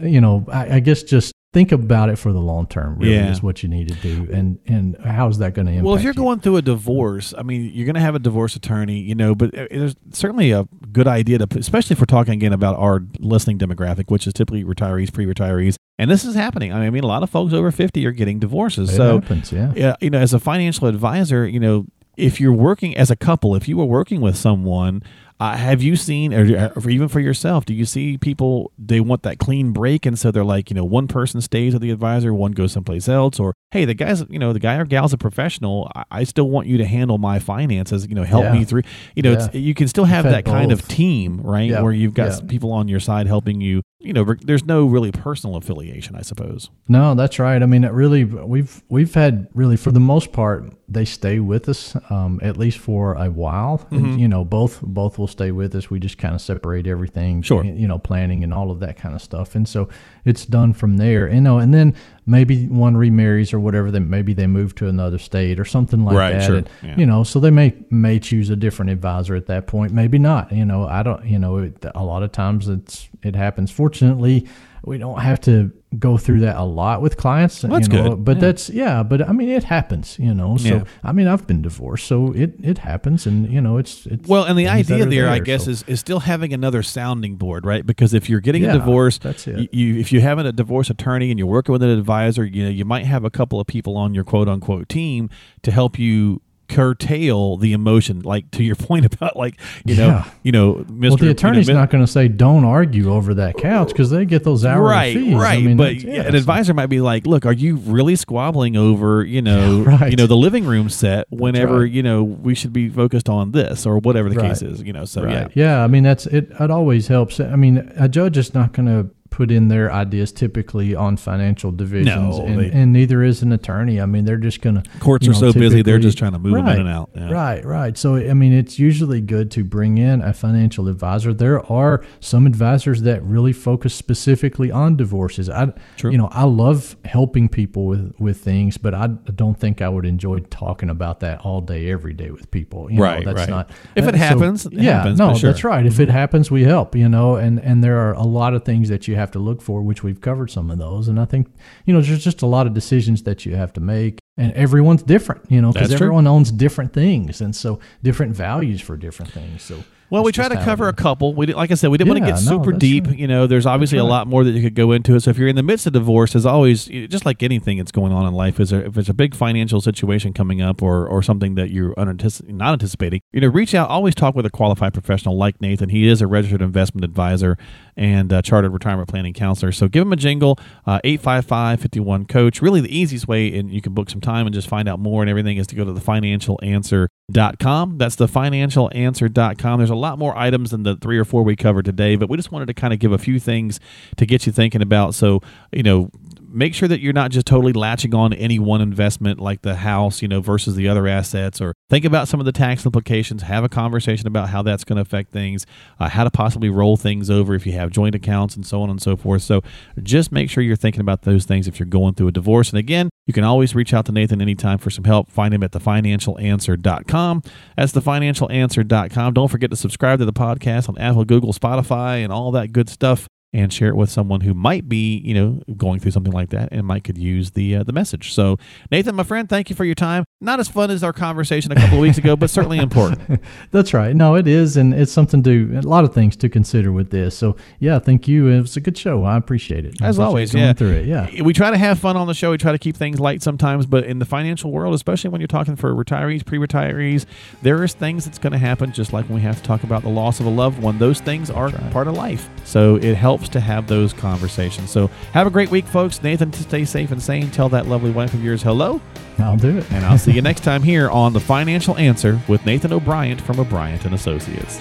you 0.03 0.21
know, 0.21 0.45
I, 0.53 0.77
I 0.77 0.81
guess 0.81 1.03
just 1.03 1.33
think 1.53 1.73
about 1.73 2.11
it 2.11 2.17
for 2.17 2.33
the 2.35 2.41
long 2.41 2.67
term. 2.67 2.99
Really, 2.99 3.15
Yeah. 3.15 3.31
is 3.31 3.43
what 3.43 3.63
you 3.63 3.69
need 3.71 3.89
to 3.89 3.95
do, 3.95 4.29
and 4.31 4.59
and 4.67 4.97
how's 5.03 5.39
that 5.39 5.55
going 5.55 5.67
to 5.67 5.73
impact? 5.73 5.87
Well, 5.87 5.95
if 5.97 6.03
you're 6.03 6.13
you? 6.13 6.23
going 6.23 6.41
through 6.41 6.57
a 6.57 6.63
divorce, 6.63 7.33
I 7.39 7.43
mean, 7.43 7.71
you're 7.73 7.87
going 7.87 7.95
to 7.95 8.01
have 8.01 8.15
a 8.15 8.19
divorce 8.19 8.57
attorney, 8.57 8.99
you 9.01 9.15
know, 9.15 9.35
but 9.35 9.57
uh, 9.57 9.67
there's 9.71 9.95
certainly 10.13 10.51
a 10.51 10.67
good 10.93 11.07
idea 11.09 11.39
to, 11.39 11.59
especially 11.59 11.95
if 11.95 12.01
we're 12.01 12.05
talking 12.07 12.35
again 12.35 12.53
about 12.53 12.77
our 12.77 13.01
listening 13.19 13.59
demographic, 13.59 14.11
which 14.11 14.27
is 14.27 14.35
typically 14.35 14.65
retirees, 14.65 15.11
pre-retirees, 15.13 15.77
and 15.99 16.11
this 16.11 16.25
is 16.27 16.35
happening. 16.35 16.75
I 16.75 16.91
mean, 16.91 17.05
a 17.05 17.07
lot 17.07 17.23
of 17.23 17.31
folks 17.31 17.55
over 17.55 17.71
50 17.71 18.05
are 18.05 18.13
getting 18.13 18.39
divorces. 18.39 18.91
it 18.91 18.97
so, 18.97 19.21
happens, 19.21 19.51
yeah. 19.51 19.73
yeah, 19.75 19.97
you 20.01 20.11
know, 20.11 20.19
as 20.19 20.35
a 20.35 20.39
financial 20.39 20.89
advisor, 20.89 21.47
you 21.49 21.61
know, 21.61 21.87
if 22.19 22.39
you're 22.41 22.53
working 22.53 22.97
as 22.97 23.11
a 23.11 23.17
couple, 23.17 23.55
if 23.55 23.67
you 23.69 23.77
were 23.79 23.85
working 23.85 24.21
with 24.21 24.37
someone, 24.37 25.03
uh, 25.39 25.57
have 25.57 25.83
you 25.83 25.97
seen, 25.97 26.33
or, 26.33 26.73
or 26.77 26.91
even 26.91 27.09
for 27.09 27.21
yourself, 27.21 27.65
do 27.65 27.75
you 27.75 27.85
see 27.85 28.17
people 28.17 28.73
they 28.79 29.01
want 29.01 29.23
that 29.23 29.39
clean 29.39 29.73
break, 29.73 30.07
and 30.07 30.19
so 30.19 30.31
they're 30.31 30.45
like, 30.45 30.71
you 30.71 30.75
know, 30.75 30.85
one 30.85 31.07
person 31.09 31.41
stays 31.41 31.73
with 31.75 31.83
the 31.83 31.91
advisor, 31.91 32.33
one 32.33 32.53
goes 32.53 32.73
someplace 32.73 33.09
else, 33.09 33.39
or 33.39 33.55
hey, 33.73 33.85
the 33.85 33.95
guy's, 33.95 34.25
you 34.31 34.39
know, 34.39 34.53
the 34.53 34.59
guy 34.61 34.77
or 34.77 34.85
gal's 34.85 35.13
a 35.13 35.19
professional. 35.19 35.91
I, 35.95 36.05
I 36.11 36.25
still 36.25 36.49
want 36.49 36.67
you 36.69 36.79
to 36.79 36.87
handle 36.87 37.19
my 37.19 37.39
finances, 37.39 38.07
you 38.09 38.15
know, 38.15 38.25
help 38.25 38.45
Yeah. 38.45 38.53
me 38.55 38.65
through. 38.65 38.83
You 39.15 39.23
know, 39.23 39.33
it's, 39.33 39.53
you 39.55 39.75
can 39.75 39.89
still 39.89 40.05
have 40.07 40.25
that 40.25 40.45
kind 40.45 40.73
of 40.73 40.87
team, 40.89 41.41
right, 41.43 41.69
Yeah. 41.71 41.83
where 41.83 41.93
you've 41.93 42.15
got 42.15 42.31
Yeah. 42.41 42.47
people 42.49 42.73
on 42.73 42.89
your 42.89 43.01
side 43.01 43.27
helping 43.27 43.61
you. 43.61 43.83
You 44.01 44.13
know, 44.13 44.35
there's 44.43 44.65
no 44.65 44.87
really 44.87 45.11
personal 45.11 45.57
affiliation, 45.57 46.15
I 46.17 46.23
suppose. 46.23 46.71
No, 46.89 47.15
that's 47.15 47.39
right. 47.39 47.61
I 47.61 47.67
mean, 47.67 47.83
it 47.83 47.93
really 47.93 48.25
we've 48.25 48.83
we've 48.89 49.13
had 49.15 49.49
really 49.53 49.77
for 49.77 49.91
the 49.91 50.01
most 50.01 50.33
part 50.33 50.73
they 50.89 51.05
stay 51.05 51.41
with 51.41 51.69
us 51.69 51.97
um, 52.11 52.39
at 52.43 52.57
least 52.57 52.79
for 52.79 53.15
a 53.15 53.31
while. 53.31 53.85
Mm-hmm. 53.91 54.19
You 54.19 54.29
know, 54.29 54.45
both 54.45 54.81
both 54.83 55.19
will 55.19 55.26
stay 55.27 55.51
with 55.51 55.75
us. 55.75 55.91
We 55.91 55.99
just 56.01 56.19
kind 56.19 56.35
of 56.35 56.41
separate 56.41 56.87
everything. 56.87 57.43
Sure. 57.43 57.65
You 57.65 57.87
know, 57.89 57.99
planning 57.99 58.45
and 58.45 58.53
all 58.55 58.71
of 58.71 58.81
that 58.81 58.97
kind 58.97 59.15
of 59.15 59.23
stuff, 59.23 59.55
and 59.55 59.69
so 59.69 59.89
it's 60.25 60.45
done 60.47 60.73
from 60.73 60.97
there. 60.97 61.33
You 61.33 61.41
know, 61.41 61.59
and 61.59 61.73
then 61.73 61.95
maybe 62.27 62.67
one 62.67 62.97
remarries 62.97 63.53
or 63.53 63.61
whatever. 63.61 63.91
Then 63.91 64.11
maybe 64.11 64.33
they 64.35 64.47
move 64.47 64.75
to 64.77 64.89
another 64.89 65.19
state 65.19 65.59
or 65.61 65.65
something 65.65 66.05
like 66.05 66.17
Right, 66.17 66.33
that. 66.33 66.43
sure. 66.47 66.57
And, 66.57 66.69
Yeah. 66.83 66.97
You 66.97 67.07
know, 67.07 67.25
so 67.25 67.41
they 67.41 67.51
may 67.51 67.75
may 67.91 68.19
choose 68.19 68.51
a 68.51 68.57
different 68.57 68.91
advisor 68.91 69.35
at 69.35 69.47
that 69.47 69.67
point. 69.67 69.93
Maybe 69.93 70.19
not. 70.19 70.53
You 70.53 70.65
know, 70.65 70.87
I 70.87 71.03
don't. 71.03 71.25
You 71.25 71.39
know, 71.39 71.59
it, 71.59 71.85
a 71.95 72.05
lot 72.05 72.23
of 72.23 72.33
times 72.33 72.69
it's 72.69 73.09
it 73.23 73.35
happens. 73.37 73.71
Fortunately, 73.71 74.47
we 74.85 74.99
don't 74.99 75.21
have 75.21 75.41
to 75.43 75.73
go 75.99 76.17
through 76.17 76.41
that 76.41 76.57
a 76.57 76.65
lot 76.65 77.03
with 77.03 77.17
clients. 77.17 77.63
That's 77.63 77.89
you 77.89 77.95
know, 77.95 78.11
good. 78.11 78.25
But 78.25 78.37
Yeah. 78.37 78.41
that's 78.41 78.71
yeah. 78.71 79.03
But 79.03 79.29
I 79.29 79.33
mean, 79.33 79.49
it 79.49 79.65
happens. 79.65 80.19
You 80.19 80.35
know. 80.35 80.57
So 80.57 80.69
Yeah. 80.69 80.85
I 81.05 81.13
mean, 81.13 81.27
I've 81.29 81.47
been 81.47 81.63
divorced, 81.63 82.07
so 82.07 82.33
it 82.33 82.55
it 82.63 82.79
happens, 82.79 83.27
and 83.27 83.51
you 83.51 83.61
know, 83.61 83.79
it's 83.79 84.07
it's 84.07 84.29
Well, 84.29 84.45
and 84.45 84.59
the 84.59 84.69
idea 84.69 85.03
are 85.07 85.11
there, 85.11 85.29
I 85.29 85.39
guess, 85.39 85.65
so- 85.65 85.71
is, 85.71 85.85
is 85.87 86.01
still 86.01 86.21
having 86.21 86.53
another 86.53 86.83
sounding 86.83 87.37
board, 87.37 87.65
right? 87.67 87.85
Because 87.87 88.15
if 88.15 88.29
you're 88.29 88.41
getting 88.41 88.63
Yeah, 88.65 88.71
a 88.75 88.79
divorce, 88.79 89.19
that's 89.19 89.47
it. 89.47 89.59
You, 89.59 89.69
you 89.95 90.01
if 90.01 90.13
you 90.13 90.21
have 90.21 90.39
a 90.39 90.53
divorce 90.53 90.91
attorney 90.91 91.31
and 91.31 91.39
you're 91.39 91.49
working 91.49 91.73
with 91.73 91.83
an 91.83 91.91
advisor, 91.91 92.45
you 92.45 92.65
know, 92.65 92.71
you 92.71 92.85
might 92.85 93.07
have 93.07 93.25
a 93.25 93.31
couple 93.31 93.61
of 93.61 93.67
people 93.67 93.97
on 93.97 94.15
your 94.15 94.25
quote 94.25 94.49
unquote 94.49 94.89
team 94.89 95.31
to 95.63 95.71
help 95.71 95.99
you 95.99 96.41
curtail 96.69 97.57
the 97.57 97.73
emotion 97.73 98.21
like 98.21 98.51
to 98.53 98.63
your 98.63 98.77
point 98.87 99.05
about 99.05 99.37
like 99.37 99.61
you 99.85 99.97
know 99.97 100.07
Yeah. 100.09 100.31
you 100.43 100.53
know 100.53 100.75
Mr. 100.75 100.89
Well, 100.89 101.17
the 101.17 101.25
you 101.25 101.25
know, 101.27 101.31
attorney's 101.33 101.69
not 101.69 101.91
going 101.91 102.05
to 102.05 102.11
say 102.11 102.29
don't 102.29 102.65
argue 102.65 103.13
over 103.13 103.35
that 103.35 103.57
couch 103.57 103.89
because 103.89 104.11
they 104.11 104.25
get 104.25 104.45
those 104.45 104.65
hourly 104.65 104.91
right 104.91 105.15
fees. 105.17 105.35
right 105.35 105.59
I 105.59 105.63
mean, 105.63 105.77
but 105.77 105.97
yeah, 105.97 106.23
an 106.23 106.35
advisor 106.35 106.75
might 106.75 106.87
be 106.87 107.01
like 107.01 107.27
look 107.27 107.47
are 107.47 107.53
you 107.53 107.77
really 107.77 108.17
squabbling 108.17 108.77
over 108.77 109.25
you 109.25 109.43
know 109.43 109.83
Right. 109.87 110.11
you 110.11 110.17
know 110.17 110.27
the 110.27 110.37
living 110.37 110.65
room 110.65 110.89
set 110.89 111.27
whenever 111.31 111.81
right. 111.81 111.91
you 111.91 112.03
know 112.03 112.23
we 112.23 112.55
should 112.55 112.73
be 112.73 112.89
focused 112.89 113.29
on 113.29 113.53
this 113.53 113.87
or 113.87 113.99
whatever 113.99 114.29
the 114.29 114.37
Right. 114.37 114.49
case 114.51 114.63
is 114.63 114.83
you 114.83 114.93
know 114.93 115.05
so 115.05 115.27
yeah 115.27 115.49
Yeah. 115.55 115.83
I 115.83 115.87
mean, 115.87 116.03
that's 116.03 116.27
it. 116.27 116.51
It 116.61 116.71
always 116.71 117.09
helps. 117.09 117.41
I 117.41 117.57
mean, 117.57 117.93
a 117.97 118.09
judge 118.09 118.37
is 118.37 118.53
not 118.55 118.73
going 118.73 118.87
to 118.87 119.11
put 119.31 119.51
in 119.51 119.69
their 119.69 119.93
ideas 119.93 120.33
typically 120.33 120.95
on 120.95 121.17
financial 121.17 121.73
divisions, 121.73 122.39
No, 122.39 122.45
and, 122.47 122.59
they- 122.61 122.71
and 122.71 122.93
neither 122.93 123.23
is 123.23 123.43
an 123.43 123.53
attorney. 123.53 124.01
I 124.01 124.07
mean, 124.07 124.25
they're 124.25 124.37
just 124.37 124.61
going 124.63 124.81
to 124.83 124.91
courts 125.01 125.27
you 125.27 125.33
are 125.33 125.35
know, 125.41 125.51
so 125.53 125.59
busy 125.59 125.83
they're 125.83 125.99
just 125.99 126.17
trying 126.19 126.33
to 126.33 126.39
move 126.39 126.55
them 126.55 126.67
in 126.69 126.81
and 126.81 126.89
out 126.89 127.11
yeah. 127.15 127.31
Right, 127.31 127.65
right. 127.65 127.97
So, 127.99 128.17
I 128.17 128.33
mean, 128.35 128.53
it's 128.53 128.79
usually 128.79 129.21
good 129.21 129.51
to 129.53 129.65
bring 129.65 129.99
in 129.99 130.23
a 130.23 130.33
financial 130.33 130.89
advisor. 130.89 131.33
There 131.35 131.65
are 131.71 132.05
some 132.21 132.47
advisors 132.47 133.03
that 133.03 133.23
really 133.23 133.53
focus 133.53 133.95
specifically 133.95 134.71
on 134.71 134.97
divorces. 134.97 135.49
I, 135.51 135.73
True. 135.97 136.11
you 136.13 136.19
know, 136.19 136.29
I 136.33 136.45
love 136.45 136.97
helping 137.05 137.49
people 137.49 137.87
with 137.87 138.15
with 138.19 138.39
things, 138.39 138.77
but 138.79 138.95
I 138.95 139.07
don't 139.09 139.59
think 139.59 139.83
I 139.83 139.89
would 139.89 140.07
enjoy 140.07 140.39
talking 140.41 140.89
about 140.91 141.21
that 141.21 141.41
all 141.41 141.61
day, 141.61 141.91
every 141.91 142.13
day 142.15 142.31
with 142.31 142.51
people. 142.51 142.91
You 142.91 143.03
Right, 143.03 143.25
know, 143.25 143.33
that's 143.35 143.49
right. 143.49 143.51
not. 143.51 143.71
If 143.95 144.05
it 144.07 144.09
uh, 144.09 144.13
so- 144.13 144.19
happens, 144.19 144.67
it 144.67 144.73
yeah, 144.75 144.99
happens, 144.99 145.19
no, 145.19 145.35
sure. 145.35 145.51
that's 145.53 145.65
right. 145.65 145.85
If 145.85 146.01
it 146.01 146.09
happens, 146.09 146.51
we 146.51 146.65
help. 146.65 146.95
You 146.95 147.09
know, 147.09 147.37
and 147.37 147.59
and 147.61 147.83
there 147.83 147.99
are 147.99 148.13
a 148.15 148.23
lot 148.25 148.55
of 148.55 148.65
things 148.65 148.89
that 148.89 149.09
you 149.09 149.17
have 149.17 149.26
to 149.33 149.39
look 149.39 149.63
for, 149.63 149.83
which 149.83 150.03
we've 150.03 150.21
covered 150.21 150.51
some 150.51 150.71
of 150.71 150.79
those, 150.79 151.09
and 151.09 151.21
I 151.21 151.25
think 151.25 151.49
you 151.85 151.95
know, 151.95 152.01
there's 152.01 152.25
just 152.25 152.43
a 152.43 152.47
lot 152.47 152.67
of 152.67 152.75
decisions 152.75 153.23
that 153.25 153.47
you 153.47 153.57
have 153.57 153.73
to 153.75 153.81
make. 153.81 154.19
And 154.39 154.53
everyone's 154.53 155.03
different, 155.03 155.51
you 155.51 155.63
know, 155.63 155.73
because 155.73 155.89
true. 155.89 155.95
everyone 155.95 156.27
owns 156.27 156.53
different 156.53 156.93
things, 156.93 157.41
and 157.41 157.57
so 157.57 157.81
different 158.03 158.37
values 158.37 158.83
for 158.83 158.97
different 158.97 159.33
things. 159.33 159.63
So 159.63 159.83
Well, 160.11 160.23
we 160.23 160.31
try 160.31 160.49
to 160.49 160.57
cover 160.63 160.89
a 160.89 160.93
couple. 160.93 161.35
We 161.35 161.47
like 161.47 161.71
I 161.71 161.75
said, 161.75 161.91
we 161.91 161.99
didn't 161.99 162.11
want 162.13 162.25
to 162.25 162.31
get 162.33 162.39
super 162.39 162.71
that's 162.73 162.81
deep. 162.81 163.07
right. 163.07 163.19
You 163.19 163.27
know, 163.27 163.47
there's 163.47 163.67
obviously 163.67 163.99
a 163.99 164.05
lot 164.05 164.29
more 164.29 164.45
that 164.45 164.51
you 164.51 164.63
could 164.63 164.75
go 164.75 164.93
into 164.93 165.17
it. 165.17 165.21
So 165.21 165.31
if 165.31 165.39
you're 165.39 165.49
in 165.49 165.57
the 165.57 165.63
midst 165.65 165.87
of 165.87 165.95
divorce, 165.95 166.37
as 166.37 166.47
always, 166.47 166.85
just 166.85 167.25
like 167.27 167.43
anything 167.43 167.79
that's 167.79 167.91
going 167.91 168.13
on 168.13 168.25
in 168.27 168.35
life, 168.35 168.61
is 168.61 168.71
there, 168.71 168.85
if 168.85 168.95
there's 168.95 169.09
a 169.09 169.15
big 169.15 169.35
financial 169.35 169.81
situation 169.81 170.33
coming 170.33 170.61
up 170.61 170.83
or 170.83 171.09
or 171.09 171.23
something 171.23 171.55
that 171.57 171.71
you're 171.71 171.95
unantici- 171.95 172.47
not 172.49 172.75
anticipating, 172.75 173.23
you 173.33 173.41
know, 173.41 173.49
reach 173.49 173.75
out. 173.75 173.89
Always 173.89 174.15
talk 174.15 174.35
with 174.37 174.47
a 174.47 174.51
qualified 174.51 174.93
professional 174.93 175.37
like 175.37 175.61
Nathan. 175.61 175.89
He 175.89 176.07
is 176.07 176.21
a 176.21 176.27
registered 176.27 176.63
investment 176.63 177.05
advisor 177.05 177.57
and 177.97 178.33
uh, 178.33 178.43
chartered 178.43 178.73
retirement 178.73 179.09
planning 179.09 179.33
counselor. 179.33 179.73
So 179.73 179.89
give 179.89 180.03
him 180.03 180.13
a 180.13 180.17
jingle, 180.17 180.59
uh, 180.87 181.01
855 181.03 181.81
51 181.81 182.27
coach. 182.27 182.63
Really, 182.63 182.81
the 182.81 182.97
easiest 182.97 183.27
way, 183.27 183.59
and 183.59 183.71
you 183.71 183.81
can 183.81 183.93
book 183.93 184.09
some 184.11 184.21
time 184.27 184.47
and 184.47 184.55
just 184.55 184.69
find 184.69 184.89
out 184.89 184.99
more 184.99 185.23
and 185.23 185.31
everything, 185.31 185.57
is 185.57 185.67
to 185.69 185.77
go 185.77 185.85
to 185.85 185.93
thefinancialanswer.com. 185.93 187.99
That's 187.99 188.17
thefinancialanswer.com. 188.17 189.79
There's 189.79 189.91
a 189.91 189.95
lot 189.95 190.19
more 190.19 190.37
items 190.37 190.73
than 190.73 190.83
the 190.83 190.97
three 190.97 191.19
or 191.19 191.25
four 191.25 191.43
we 191.43 191.57
covered 191.57 191.85
today, 191.85 192.17
but 192.17 192.29
we 192.29 192.37
just 192.37 192.53
wanted 192.53 192.67
to 192.67 192.75
kind 192.75 192.93
of 192.93 192.99
give 192.99 193.13
a 193.13 193.19
few 193.19 193.39
things 193.39 193.81
to 194.17 194.27
get 194.27 194.47
you 194.47 194.53
thinking 194.53 194.83
about. 194.83 195.15
So, 195.15 195.41
you 195.73 195.83
know, 195.83 196.11
make 196.57 196.75
sure 196.75 196.89
that 196.89 197.01
you're 197.01 197.13
not 197.13 197.31
just 197.31 197.47
totally 197.47 197.73
latching 197.73 198.15
on 198.15 198.31
to 198.31 198.37
any 198.39 198.59
one 198.59 198.81
investment 198.81 199.39
like 199.39 199.63
the 199.63 199.77
house, 199.77 200.23
you 200.23 200.29
know, 200.29 200.41
versus 200.41 200.75
the 200.75 200.89
other 200.89 201.07
assets, 201.07 201.61
or 201.61 201.75
think 201.91 202.05
about 202.05 202.29
some 202.29 202.41
of 202.41 202.47
the 202.47 202.53
tax 202.53 202.87
implications. 202.87 203.43
Have 203.43 203.63
a 203.63 203.69
conversation 203.69 204.27
about 204.27 204.49
how 204.49 204.63
that's 204.63 204.83
going 204.83 204.97
to 204.97 205.03
affect 205.03 205.33
things, 205.33 205.67
uh, 206.01 206.09
how 206.09 206.25
to 206.25 206.31
possibly 206.31 206.71
roll 206.71 206.97
things 206.97 207.29
over 207.29 207.55
if 207.55 207.67
you 207.67 207.73
have 207.73 207.91
joint 207.91 208.15
accounts, 208.15 208.57
and 208.57 208.67
so 208.67 208.81
on 208.83 208.91
and 208.91 209.01
so 209.01 209.17
forth. 209.17 209.43
So 209.43 209.63
just 210.03 210.33
make 210.33 210.49
sure 210.49 210.63
you're 210.63 210.77
thinking 210.77 211.03
about 211.03 211.23
those 211.23 211.45
things 211.45 211.69
if 211.69 211.79
you're 211.79 211.87
going 211.87 212.15
through 212.15 212.29
a 212.29 212.33
divorce. 212.33 212.71
And 212.71 212.79
again, 212.79 213.11
you 213.27 213.35
can 213.35 213.45
always 213.45 213.75
reach 213.75 213.93
out 213.93 214.07
to 214.07 214.13
Nathan 214.13 214.41
anytime 214.41 214.79
for 214.79 214.91
some 214.91 215.05
help. 215.05 215.31
Find 215.31 215.53
him 215.53 215.63
at 215.63 215.73
thefinancialanswer.com. 215.73 217.43
That's 217.77 217.93
thefinancialanswer.com. 217.93 219.35
Don't 219.35 219.49
forget 219.49 219.71
to 219.71 219.77
subscribe 219.77 220.21
to 220.21 220.25
the 220.25 220.33
podcast 220.33 220.89
on 220.89 220.97
Apple, 220.97 221.25
Google, 221.25 221.53
Spotify, 221.53 222.25
and 222.25 222.33
all 222.33 222.51
that 222.53 222.73
good 222.73 222.89
stuff 222.89 223.29
and 223.53 223.73
share 223.73 223.89
it 223.89 223.97
with 223.97 224.11
someone 224.11 224.43
who 224.43 224.53
might 224.53 224.89
be, 224.89 225.19
you 225.19 225.33
know, 225.33 225.61
going 225.77 226.01
through 226.01 226.11
something 226.11 226.33
like 226.33 226.51
that 226.51 226.69
and 226.73 226.87
might 226.87 227.05
could 227.05 227.17
use 227.17 227.53
the 227.53 227.77
uh, 227.77 227.83
the 227.83 227.93
message. 227.93 228.33
So, 228.33 228.59
Nathan, 228.91 229.15
my 229.15 229.23
friend, 229.23 229.49
thank 229.49 229.71
you 229.71 229.77
for 229.77 229.85
your 229.85 229.95
time. 229.95 230.25
Not 230.41 230.61
as 230.61 230.69
fun 230.69 230.91
as 230.91 231.03
our 231.03 231.13
conversation 231.13 231.73
a 231.73 231.77
couple 231.77 231.97
of 231.97 232.03
weeks 232.03 232.19
ago, 232.19 232.37
but 232.37 232.51
certainly 232.51 232.79
important. 232.79 233.41
That's 233.71 233.95
right. 233.95 234.15
No, 234.15 234.35
it 234.35 234.47
is, 234.47 234.77
and 234.77 234.93
it's 234.93 235.13
something 235.13 235.43
to 235.45 235.81
a 235.83 235.89
lot 235.89 236.05
of 236.05 236.13
things 236.13 236.37
to 236.37 236.49
consider 236.49 236.93
with 236.93 237.11
this. 237.11 237.37
So 237.37 237.57
yeah, 237.79 237.99
thank 237.99 238.29
you. 238.29 238.49
It 238.49 238.61
was 238.61 238.77
a 238.77 238.81
good 238.81 238.99
show. 238.99 239.25
I 239.25 239.37
appreciate 239.37 239.87
it. 239.87 240.03
As 240.03 240.19
always, 240.19 240.53
yeah. 240.53 240.73
through 240.73 240.93
it. 240.93 241.07
Yeah. 241.07 241.43
We 241.43 241.53
try 241.53 241.71
to 241.71 241.79
have 241.79 241.99
fun 241.99 242.17
on 242.17 242.27
the 242.27 242.35
show. 242.35 242.51
We 242.51 242.59
try 242.59 242.73
to 242.73 242.79
keep 242.79 242.97
things 242.97 243.21
light 243.21 243.43
sometimes, 243.43 243.87
but 243.87 244.05
in 244.05 244.19
the 244.19 244.25
financial 244.25 244.71
world, 244.73 244.95
especially 244.95 245.31
when 245.31 245.41
you're 245.41 245.49
talking 245.49 245.77
for 245.77 245.95
retirees, 245.95 246.45
pre-retirees, 246.45 247.27
there 247.63 247.83
is 247.83 247.95
things 247.95 248.25
that's 248.25 248.39
going 248.39 248.53
to 248.53 248.59
happen. 248.59 248.93
Just 248.93 249.13
like 249.13 249.27
when 249.27 249.37
we 249.37 249.43
have 249.43 249.57
to 249.57 249.63
talk 249.63 249.83
about 249.83 250.03
the 250.03 250.09
loss 250.09 250.41
of 250.41 250.47
a 250.47 250.51
loved 250.51 250.83
one, 250.83 250.99
those 250.99 251.21
things 251.21 251.51
are 251.51 251.71
part 251.91 252.09
of 252.09 252.15
life. 252.15 252.49
So 252.65 252.97
it 252.97 253.15
helps 253.37 253.51
to 253.51 253.61
have 253.61 253.87
those 253.87 254.15
conversations. 254.15 254.91
So 254.91 255.09
have 255.33 255.47
a 255.47 255.51
great 255.51 255.71
week, 255.71 255.85
folks. 255.85 256.23
Nathan, 256.23 256.55
stay 256.55 256.87
safe 256.87 257.11
and 257.11 257.23
sane. 257.23 257.51
Tell 257.51 257.69
that 257.69 257.87
lovely 257.87 258.11
wife 258.11 258.33
of 258.33 258.43
yours 258.43 258.63
hello, 258.63 258.99
I'll 259.39 259.59
do 259.59 259.77
it. 259.77 259.93
and 259.93 260.07
I'll 260.07 260.17
see 260.17 260.33
you 260.33 260.41
next 260.41 260.65
time 260.65 260.83
here 260.83 261.11
on 261.11 261.35
the 261.35 261.41
Financial 261.41 261.95
Answer 261.99 262.41
with 262.49 262.65
Nathan 262.65 262.95
O'Brien 262.95 263.37
from 263.37 263.61
O'Brien 263.61 264.01
and 264.05 264.15
Associates. 264.15 264.81